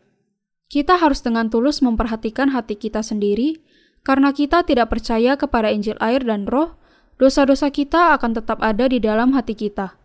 Kita 0.72 0.96
harus 0.96 1.20
dengan 1.20 1.52
tulus 1.52 1.84
memperhatikan 1.84 2.50
hati 2.56 2.80
kita 2.80 3.04
sendiri 3.04 3.60
karena 4.00 4.32
kita 4.32 4.64
tidak 4.64 4.88
percaya 4.88 5.36
kepada 5.36 5.68
Injil 5.68 6.00
air 6.00 6.24
dan 6.24 6.48
Roh 6.48 6.80
dosa-dosa 7.20 7.68
kita 7.68 8.16
akan 8.16 8.40
tetap 8.40 8.58
ada 8.64 8.88
di 8.88 8.98
dalam 9.04 9.36
hati 9.36 9.52
kita. 9.52 10.00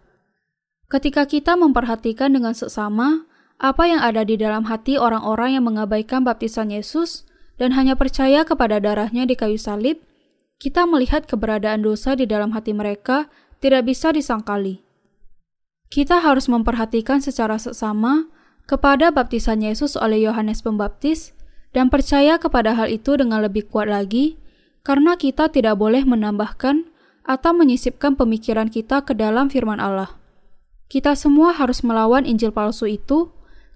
Ketika 0.92 1.24
kita 1.24 1.56
memperhatikan 1.56 2.36
dengan 2.36 2.52
seksama 2.52 3.31
apa 3.62 3.86
yang 3.86 4.02
ada 4.02 4.26
di 4.26 4.42
dalam 4.42 4.66
hati 4.66 4.98
orang-orang 4.98 5.62
yang 5.62 5.70
mengabaikan 5.70 6.26
baptisan 6.26 6.74
Yesus 6.74 7.30
dan 7.62 7.78
hanya 7.78 7.94
percaya 7.94 8.42
kepada 8.42 8.82
darahnya 8.82 9.30
di 9.30 9.38
kayu 9.38 9.62
salib, 9.62 10.02
kita 10.58 10.90
melihat 10.90 11.30
keberadaan 11.30 11.86
dosa 11.86 12.18
di 12.18 12.26
dalam 12.26 12.58
hati 12.58 12.74
mereka 12.74 13.30
tidak 13.62 13.86
bisa 13.86 14.10
disangkali. 14.10 14.82
Kita 15.94 16.26
harus 16.26 16.50
memperhatikan 16.50 17.22
secara 17.22 17.62
seksama 17.62 18.34
kepada 18.66 19.14
baptisan 19.14 19.62
Yesus 19.62 19.94
oleh 19.94 20.26
Yohanes 20.26 20.66
Pembaptis 20.66 21.38
dan 21.70 21.94
percaya 21.94 22.42
kepada 22.42 22.74
hal 22.74 22.90
itu 22.90 23.14
dengan 23.14 23.46
lebih 23.46 23.70
kuat 23.70 23.94
lagi, 23.94 24.42
karena 24.82 25.14
kita 25.14 25.54
tidak 25.54 25.78
boleh 25.78 26.02
menambahkan 26.02 26.90
atau 27.22 27.52
menyisipkan 27.54 28.18
pemikiran 28.18 28.74
kita 28.74 29.06
ke 29.06 29.14
dalam 29.14 29.54
firman 29.54 29.78
Allah. 29.78 30.18
Kita 30.90 31.14
semua 31.14 31.54
harus 31.54 31.86
melawan 31.86 32.26
Injil 32.26 32.50
palsu 32.50 32.90
itu, 32.90 33.30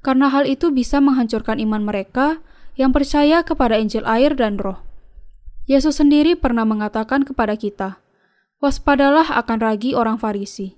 karena 0.06 0.30
hal 0.30 0.46
itu 0.46 0.70
bisa 0.70 1.02
menghancurkan 1.02 1.58
iman 1.66 1.82
mereka 1.82 2.38
yang 2.78 2.94
percaya 2.94 3.42
kepada 3.42 3.82
Injil 3.82 4.06
air 4.06 4.38
dan 4.38 4.62
roh. 4.62 4.86
Yesus 5.66 5.98
sendiri 5.98 6.38
pernah 6.38 6.62
mengatakan 6.62 7.26
kepada 7.26 7.58
kita, 7.58 7.98
Waspadalah 8.62 9.34
akan 9.34 9.58
ragi 9.58 9.98
orang 9.98 10.22
Farisi. 10.22 10.78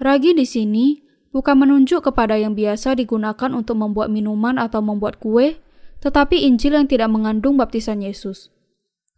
Ragi 0.00 0.32
di 0.32 0.48
sini 0.48 1.04
bukan 1.36 1.60
menunjuk 1.60 2.08
kepada 2.08 2.40
yang 2.40 2.56
biasa 2.56 2.96
digunakan 2.96 3.52
untuk 3.52 3.76
membuat 3.76 4.08
minuman 4.08 4.56
atau 4.56 4.80
membuat 4.80 5.20
kue, 5.20 5.60
tetapi 6.00 6.48
Injil 6.48 6.80
yang 6.80 6.88
tidak 6.88 7.12
mengandung 7.12 7.60
baptisan 7.60 8.00
Yesus. 8.00 8.48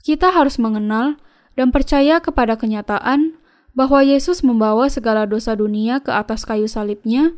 Kita 0.02 0.34
harus 0.34 0.58
mengenal 0.58 1.16
dan 1.54 1.70
percaya 1.70 2.18
kepada 2.18 2.58
kenyataan 2.58 3.38
bahwa 3.72 4.02
Yesus 4.02 4.42
membawa 4.42 4.90
segala 4.90 5.24
dosa 5.30 5.54
dunia 5.54 6.02
ke 6.02 6.10
atas 6.10 6.42
kayu 6.42 6.66
salibnya 6.66 7.32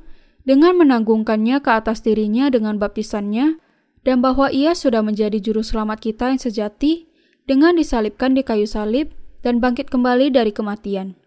dengan 0.47 0.79
menanggungkannya 0.79 1.59
ke 1.59 1.71
atas 1.75 2.07
dirinya 2.07 2.47
dengan 2.49 2.79
baptisannya 2.79 3.59
dan 4.07 4.23
bahwa 4.23 4.47
ia 4.55 4.79
sudah 4.79 5.03
menjadi 5.03 5.43
juru 5.43 5.67
selamat 5.67 5.99
kita 5.99 6.31
yang 6.31 6.39
sejati 6.39 7.11
dengan 7.51 7.75
disalibkan 7.75 8.39
di 8.39 8.47
kayu 8.47 8.65
salib 8.65 9.11
dan 9.43 9.59
bangkit 9.59 9.91
kembali 9.91 10.31
dari 10.31 10.55
kematian. 10.55 11.19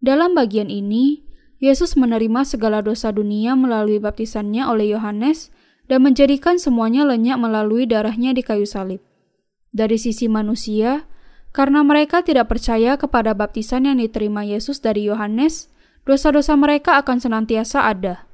Dalam 0.00 0.32
bagian 0.32 0.72
ini, 0.72 1.20
Yesus 1.60 1.98
menerima 2.00 2.48
segala 2.48 2.80
dosa 2.80 3.12
dunia 3.12 3.52
melalui 3.52 4.00
baptisannya 4.00 4.64
oleh 4.64 4.96
Yohanes 4.96 5.52
dan 5.90 6.04
menjadikan 6.04 6.56
semuanya 6.56 7.04
lenyap 7.04 7.36
melalui 7.36 7.84
darahnya 7.84 8.32
di 8.32 8.40
kayu 8.40 8.64
salib. 8.64 9.04
Dari 9.74 10.00
sisi 10.00 10.30
manusia, 10.30 11.04
karena 11.52 11.84
mereka 11.84 12.24
tidak 12.24 12.48
percaya 12.48 12.96
kepada 12.96 13.36
baptisan 13.36 13.84
yang 13.84 14.00
diterima 14.00 14.44
Yesus 14.46 14.80
dari 14.80 15.08
Yohanes, 15.08 15.68
dosa-dosa 16.08 16.56
mereka 16.56 16.96
akan 17.00 17.20
senantiasa 17.20 17.84
ada. 17.84 18.27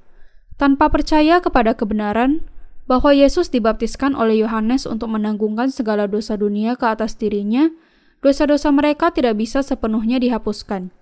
Tanpa 0.55 0.87
percaya 0.87 1.43
kepada 1.43 1.75
kebenaran 1.75 2.47
bahwa 2.85 3.11
Yesus 3.11 3.51
dibaptiskan 3.51 4.15
oleh 4.15 4.45
Yohanes 4.45 4.85
untuk 4.85 5.11
menanggungkan 5.11 5.73
segala 5.73 6.07
dosa 6.07 6.37
dunia 6.39 6.77
ke 6.79 6.87
atas 6.87 7.17
dirinya, 7.17 7.73
dosa-dosa 8.21 8.71
mereka 8.71 9.11
tidak 9.11 9.41
bisa 9.41 9.65
sepenuhnya 9.65 10.21
dihapuskan. 10.21 10.93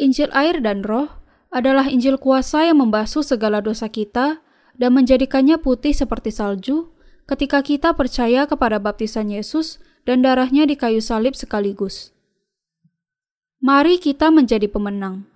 Injil 0.00 0.32
air 0.32 0.58
dan 0.64 0.80
roh 0.80 1.12
adalah 1.52 1.86
Injil 1.92 2.16
kuasa 2.16 2.64
yang 2.66 2.80
membasuh 2.80 3.20
segala 3.20 3.60
dosa 3.60 3.92
kita 3.92 4.40
dan 4.80 4.90
menjadikannya 4.96 5.60
putih 5.60 5.92
seperti 5.92 6.32
salju 6.32 6.88
ketika 7.28 7.60
kita 7.60 7.92
percaya 7.92 8.48
kepada 8.48 8.80
baptisan 8.80 9.28
Yesus 9.28 9.78
dan 10.08 10.24
darahnya 10.24 10.64
di 10.64 10.74
kayu 10.74 11.04
salib 11.04 11.36
sekaligus. 11.36 12.16
Mari 13.60 14.00
kita 14.00 14.32
menjadi 14.32 14.72
pemenang. 14.72 15.28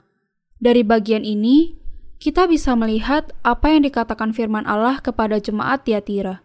Dari 0.57 0.81
bagian 0.81 1.29
ini, 1.29 1.77
kita 2.25 2.49
bisa 2.49 2.73
melihat 2.73 3.37
apa 3.45 3.77
yang 3.77 3.85
dikatakan 3.85 4.33
firman 4.33 4.65
Allah 4.65 4.97
kepada 5.05 5.37
jemaat 5.37 5.85
Tiatira. 5.85 6.41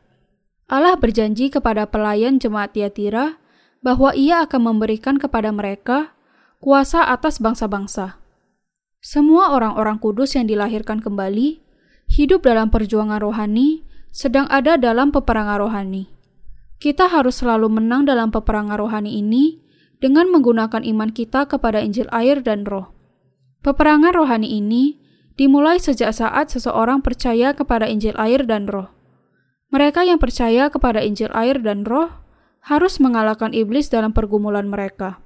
Allah 0.68 1.00
berjanji 1.00 1.48
kepada 1.48 1.88
pelayan 1.88 2.36
jemaat 2.36 2.76
Tiatira 2.76 3.40
bahwa 3.80 4.12
ia 4.12 4.44
akan 4.44 4.76
memberikan 4.76 5.16
kepada 5.16 5.56
mereka 5.56 6.12
kuasa 6.60 7.08
atas 7.08 7.40
bangsa-bangsa. 7.40 8.20
Semua 9.00 9.56
orang-orang 9.56 10.04
kudus 10.04 10.36
yang 10.36 10.52
dilahirkan 10.52 11.00
kembali 11.00 11.64
hidup 12.12 12.44
dalam 12.44 12.68
perjuangan 12.68 13.24
rohani, 13.24 13.88
sedang 14.12 14.52
ada 14.52 14.76
dalam 14.76 15.16
peperangan 15.16 15.64
rohani. 15.64 16.12
Kita 16.84 17.08
harus 17.08 17.40
selalu 17.40 17.80
menang 17.80 18.04
dalam 18.04 18.36
peperangan 18.36 18.76
rohani 18.76 19.16
ini 19.16 19.64
dengan 20.04 20.28
menggunakan 20.28 20.84
iman 20.84 21.16
kita 21.16 21.48
kepada 21.48 21.80
Injil 21.80 22.12
air 22.12 22.44
dan 22.44 22.68
roh. 22.68 22.92
Peperangan 23.64 24.12
rohani 24.12 24.60
ini 24.60 25.08
dimulai 25.40 25.80
sejak 25.80 26.12
saat 26.12 26.52
seseorang 26.52 27.00
percaya 27.00 27.56
kepada 27.56 27.88
Injil 27.88 28.12
air 28.20 28.44
dan 28.44 28.68
roh. 28.68 28.92
Mereka 29.72 30.04
yang 30.04 30.20
percaya 30.20 30.68
kepada 30.68 31.00
Injil 31.00 31.32
air 31.32 31.64
dan 31.64 31.88
roh 31.88 32.12
harus 32.68 33.00
mengalahkan 33.00 33.56
iblis 33.56 33.88
dalam 33.88 34.12
pergumulan 34.12 34.68
mereka. 34.68 35.24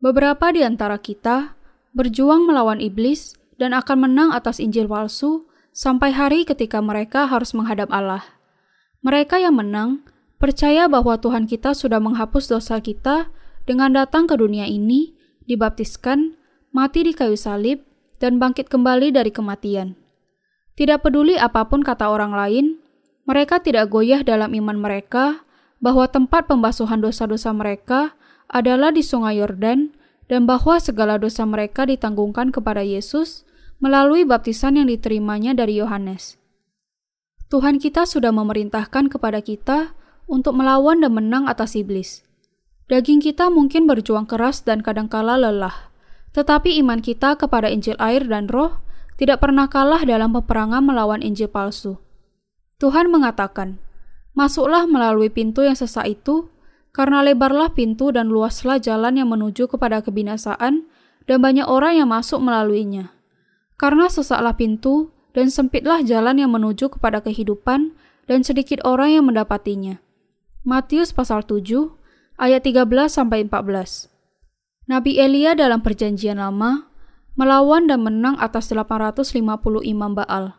Beberapa 0.00 0.48
di 0.48 0.64
antara 0.64 0.96
kita 0.96 1.60
berjuang 1.92 2.48
melawan 2.48 2.80
iblis 2.80 3.36
dan 3.60 3.76
akan 3.76 4.08
menang 4.08 4.30
atas 4.32 4.56
Injil 4.64 4.88
palsu 4.88 5.44
sampai 5.76 6.16
hari 6.16 6.48
ketika 6.48 6.80
mereka 6.80 7.28
harus 7.28 7.52
menghadap 7.52 7.92
Allah. 7.92 8.24
Mereka 9.04 9.36
yang 9.44 9.60
menang 9.60 10.08
Percaya 10.38 10.86
bahwa 10.86 11.18
Tuhan 11.18 11.50
kita 11.50 11.74
sudah 11.74 11.98
menghapus 11.98 12.46
dosa 12.46 12.78
kita 12.78 13.26
dengan 13.66 13.90
datang 13.90 14.30
ke 14.30 14.38
dunia 14.38 14.70
ini, 14.70 15.18
dibaptiskan, 15.50 16.38
mati 16.70 17.02
di 17.02 17.10
kayu 17.10 17.34
salib, 17.34 17.82
dan 18.18 18.38
bangkit 18.42 18.70
kembali 18.70 19.14
dari 19.14 19.30
kematian. 19.34 19.98
Tidak 20.78 21.02
peduli 21.02 21.34
apa 21.34 21.66
pun 21.66 21.82
kata 21.82 22.06
orang 22.06 22.34
lain, 22.34 22.78
mereka 23.26 23.58
tidak 23.58 23.90
goyah 23.90 24.22
dalam 24.22 24.54
iman 24.54 24.78
mereka 24.78 25.42
bahwa 25.82 26.06
tempat 26.06 26.46
pembasuhan 26.46 27.02
dosa-dosa 27.02 27.50
mereka 27.50 28.14
adalah 28.50 28.94
di 28.94 29.02
Sungai 29.02 29.42
Yordan 29.42 29.94
dan 30.30 30.44
bahwa 30.46 30.78
segala 30.78 31.16
dosa 31.16 31.42
mereka 31.48 31.88
ditanggungkan 31.88 32.54
kepada 32.54 32.84
Yesus 32.84 33.48
melalui 33.78 34.26
baptisan 34.26 34.78
yang 34.78 34.88
diterimanya 34.90 35.54
dari 35.54 35.78
Yohanes. 35.78 36.38
Tuhan 37.48 37.80
kita 37.80 38.04
sudah 38.04 38.28
memerintahkan 38.34 39.08
kepada 39.08 39.40
kita 39.40 39.96
untuk 40.28 40.52
melawan 40.52 41.00
dan 41.00 41.16
menang 41.16 41.48
atas 41.48 41.72
iblis. 41.72 42.20
Daging 42.92 43.24
kita 43.24 43.48
mungkin 43.48 43.88
berjuang 43.88 44.28
keras 44.28 44.64
dan 44.64 44.84
kadangkala 44.84 45.40
lelah, 45.40 45.87
tetapi 46.36 46.76
iman 46.84 47.00
kita 47.00 47.36
kepada 47.38 47.72
Injil 47.72 47.96
air 48.00 48.24
dan 48.26 48.48
roh 48.48 48.80
tidak 49.18 49.42
pernah 49.42 49.66
kalah 49.66 50.06
dalam 50.06 50.30
peperangan 50.32 50.80
melawan 50.80 51.20
Injil 51.20 51.50
palsu. 51.50 51.98
Tuhan 52.78 53.10
mengatakan, 53.10 53.82
Masuklah 54.38 54.86
melalui 54.86 55.34
pintu 55.34 55.66
yang 55.66 55.74
sesak 55.74 56.06
itu, 56.06 56.46
karena 56.94 57.26
lebarlah 57.26 57.74
pintu 57.74 58.14
dan 58.14 58.30
luaslah 58.30 58.78
jalan 58.78 59.18
yang 59.18 59.26
menuju 59.26 59.66
kepada 59.66 59.98
kebinasaan, 59.98 60.86
dan 61.26 61.38
banyak 61.42 61.66
orang 61.66 61.98
yang 61.98 62.08
masuk 62.08 62.38
melaluinya. 62.38 63.10
Karena 63.74 64.06
sesaklah 64.06 64.54
pintu, 64.54 65.10
dan 65.34 65.50
sempitlah 65.50 66.06
jalan 66.06 66.38
yang 66.38 66.54
menuju 66.54 66.86
kepada 66.86 67.18
kehidupan, 67.18 67.98
dan 68.30 68.46
sedikit 68.46 68.78
orang 68.86 69.18
yang 69.18 69.24
mendapatinya. 69.26 69.98
Matius 70.62 71.10
pasal 71.10 71.42
7 71.42 71.90
ayat 72.38 72.62
13 72.62 72.86
sampai 73.10 73.42
14. 73.42 74.17
Nabi 74.88 75.20
Elia 75.20 75.52
dalam 75.52 75.84
perjanjian 75.84 76.40
lama 76.40 76.88
melawan 77.36 77.84
dan 77.84 78.00
menang 78.00 78.40
atas 78.40 78.72
850 78.72 79.36
imam 79.84 80.16
Baal. 80.16 80.56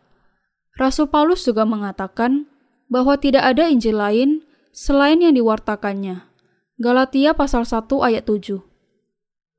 Rasul 0.77 1.09
Paulus 1.09 1.43
juga 1.43 1.65
mengatakan 1.65 2.45
bahwa 2.93 3.17
tidak 3.17 3.41
ada 3.41 3.65
Injil 3.65 3.97
lain 3.97 4.45
selain 4.69 5.17
yang 5.19 5.33
diwartakannya. 5.33 6.29
Galatia 6.77 7.33
pasal 7.33 7.65
1 7.65 7.89
ayat 8.05 8.23
7. 8.29 8.61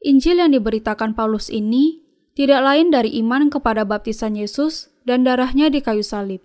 Injil 0.06 0.38
yang 0.38 0.54
diberitakan 0.54 1.18
Paulus 1.18 1.50
ini 1.50 2.00
tidak 2.38 2.62
lain 2.62 2.94
dari 2.94 3.18
iman 3.20 3.50
kepada 3.50 3.82
baptisan 3.82 4.38
Yesus 4.38 4.88
dan 5.02 5.26
darahnya 5.26 5.66
di 5.68 5.82
kayu 5.82 6.06
salib. 6.06 6.40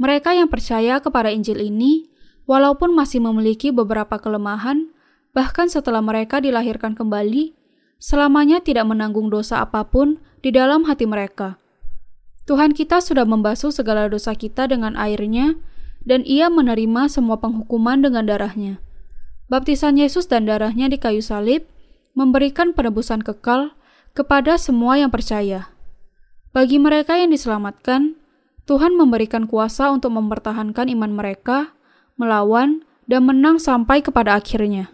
Mereka 0.00 0.34
yang 0.34 0.48
percaya 0.48 0.98
kepada 0.98 1.30
Injil 1.30 1.62
ini, 1.62 2.10
walaupun 2.48 2.90
masih 2.90 3.22
memiliki 3.22 3.70
beberapa 3.70 4.18
kelemahan, 4.18 4.90
bahkan 5.32 5.68
setelah 5.68 6.04
mereka 6.04 6.40
dilahirkan 6.40 6.92
kembali, 6.96 7.56
selamanya 7.96 8.60
tidak 8.60 8.88
menanggung 8.88 9.32
dosa 9.32 9.64
apa 9.64 9.84
pun 9.88 10.20
di 10.44 10.52
dalam 10.52 10.84
hati 10.84 11.08
mereka. 11.08 11.56
Tuhan 12.44 12.76
kita 12.76 13.00
sudah 13.00 13.24
membasuh 13.24 13.72
segala 13.72 14.08
dosa 14.10 14.36
kita 14.36 14.68
dengan 14.68 14.96
airnya, 14.96 15.56
dan 16.02 16.26
ia 16.26 16.50
menerima 16.50 17.06
semua 17.08 17.38
penghukuman 17.38 18.02
dengan 18.02 18.26
darahnya. 18.26 18.82
Baptisan 19.46 19.94
Yesus 19.94 20.26
dan 20.26 20.48
darahnya 20.48 20.90
di 20.90 20.98
kayu 20.98 21.22
salib 21.22 21.68
memberikan 22.12 22.74
penebusan 22.74 23.22
kekal 23.22 23.72
kepada 24.12 24.58
semua 24.58 24.98
yang 24.98 25.08
percaya. 25.08 25.72
Bagi 26.52 26.76
mereka 26.76 27.16
yang 27.16 27.32
diselamatkan, 27.32 28.18
Tuhan 28.68 28.94
memberikan 28.94 29.48
kuasa 29.48 29.88
untuk 29.88 30.12
mempertahankan 30.12 30.90
iman 30.92 31.12
mereka, 31.14 31.72
melawan, 32.20 32.84
dan 33.08 33.24
menang 33.26 33.56
sampai 33.56 34.04
kepada 34.04 34.36
akhirnya. 34.36 34.92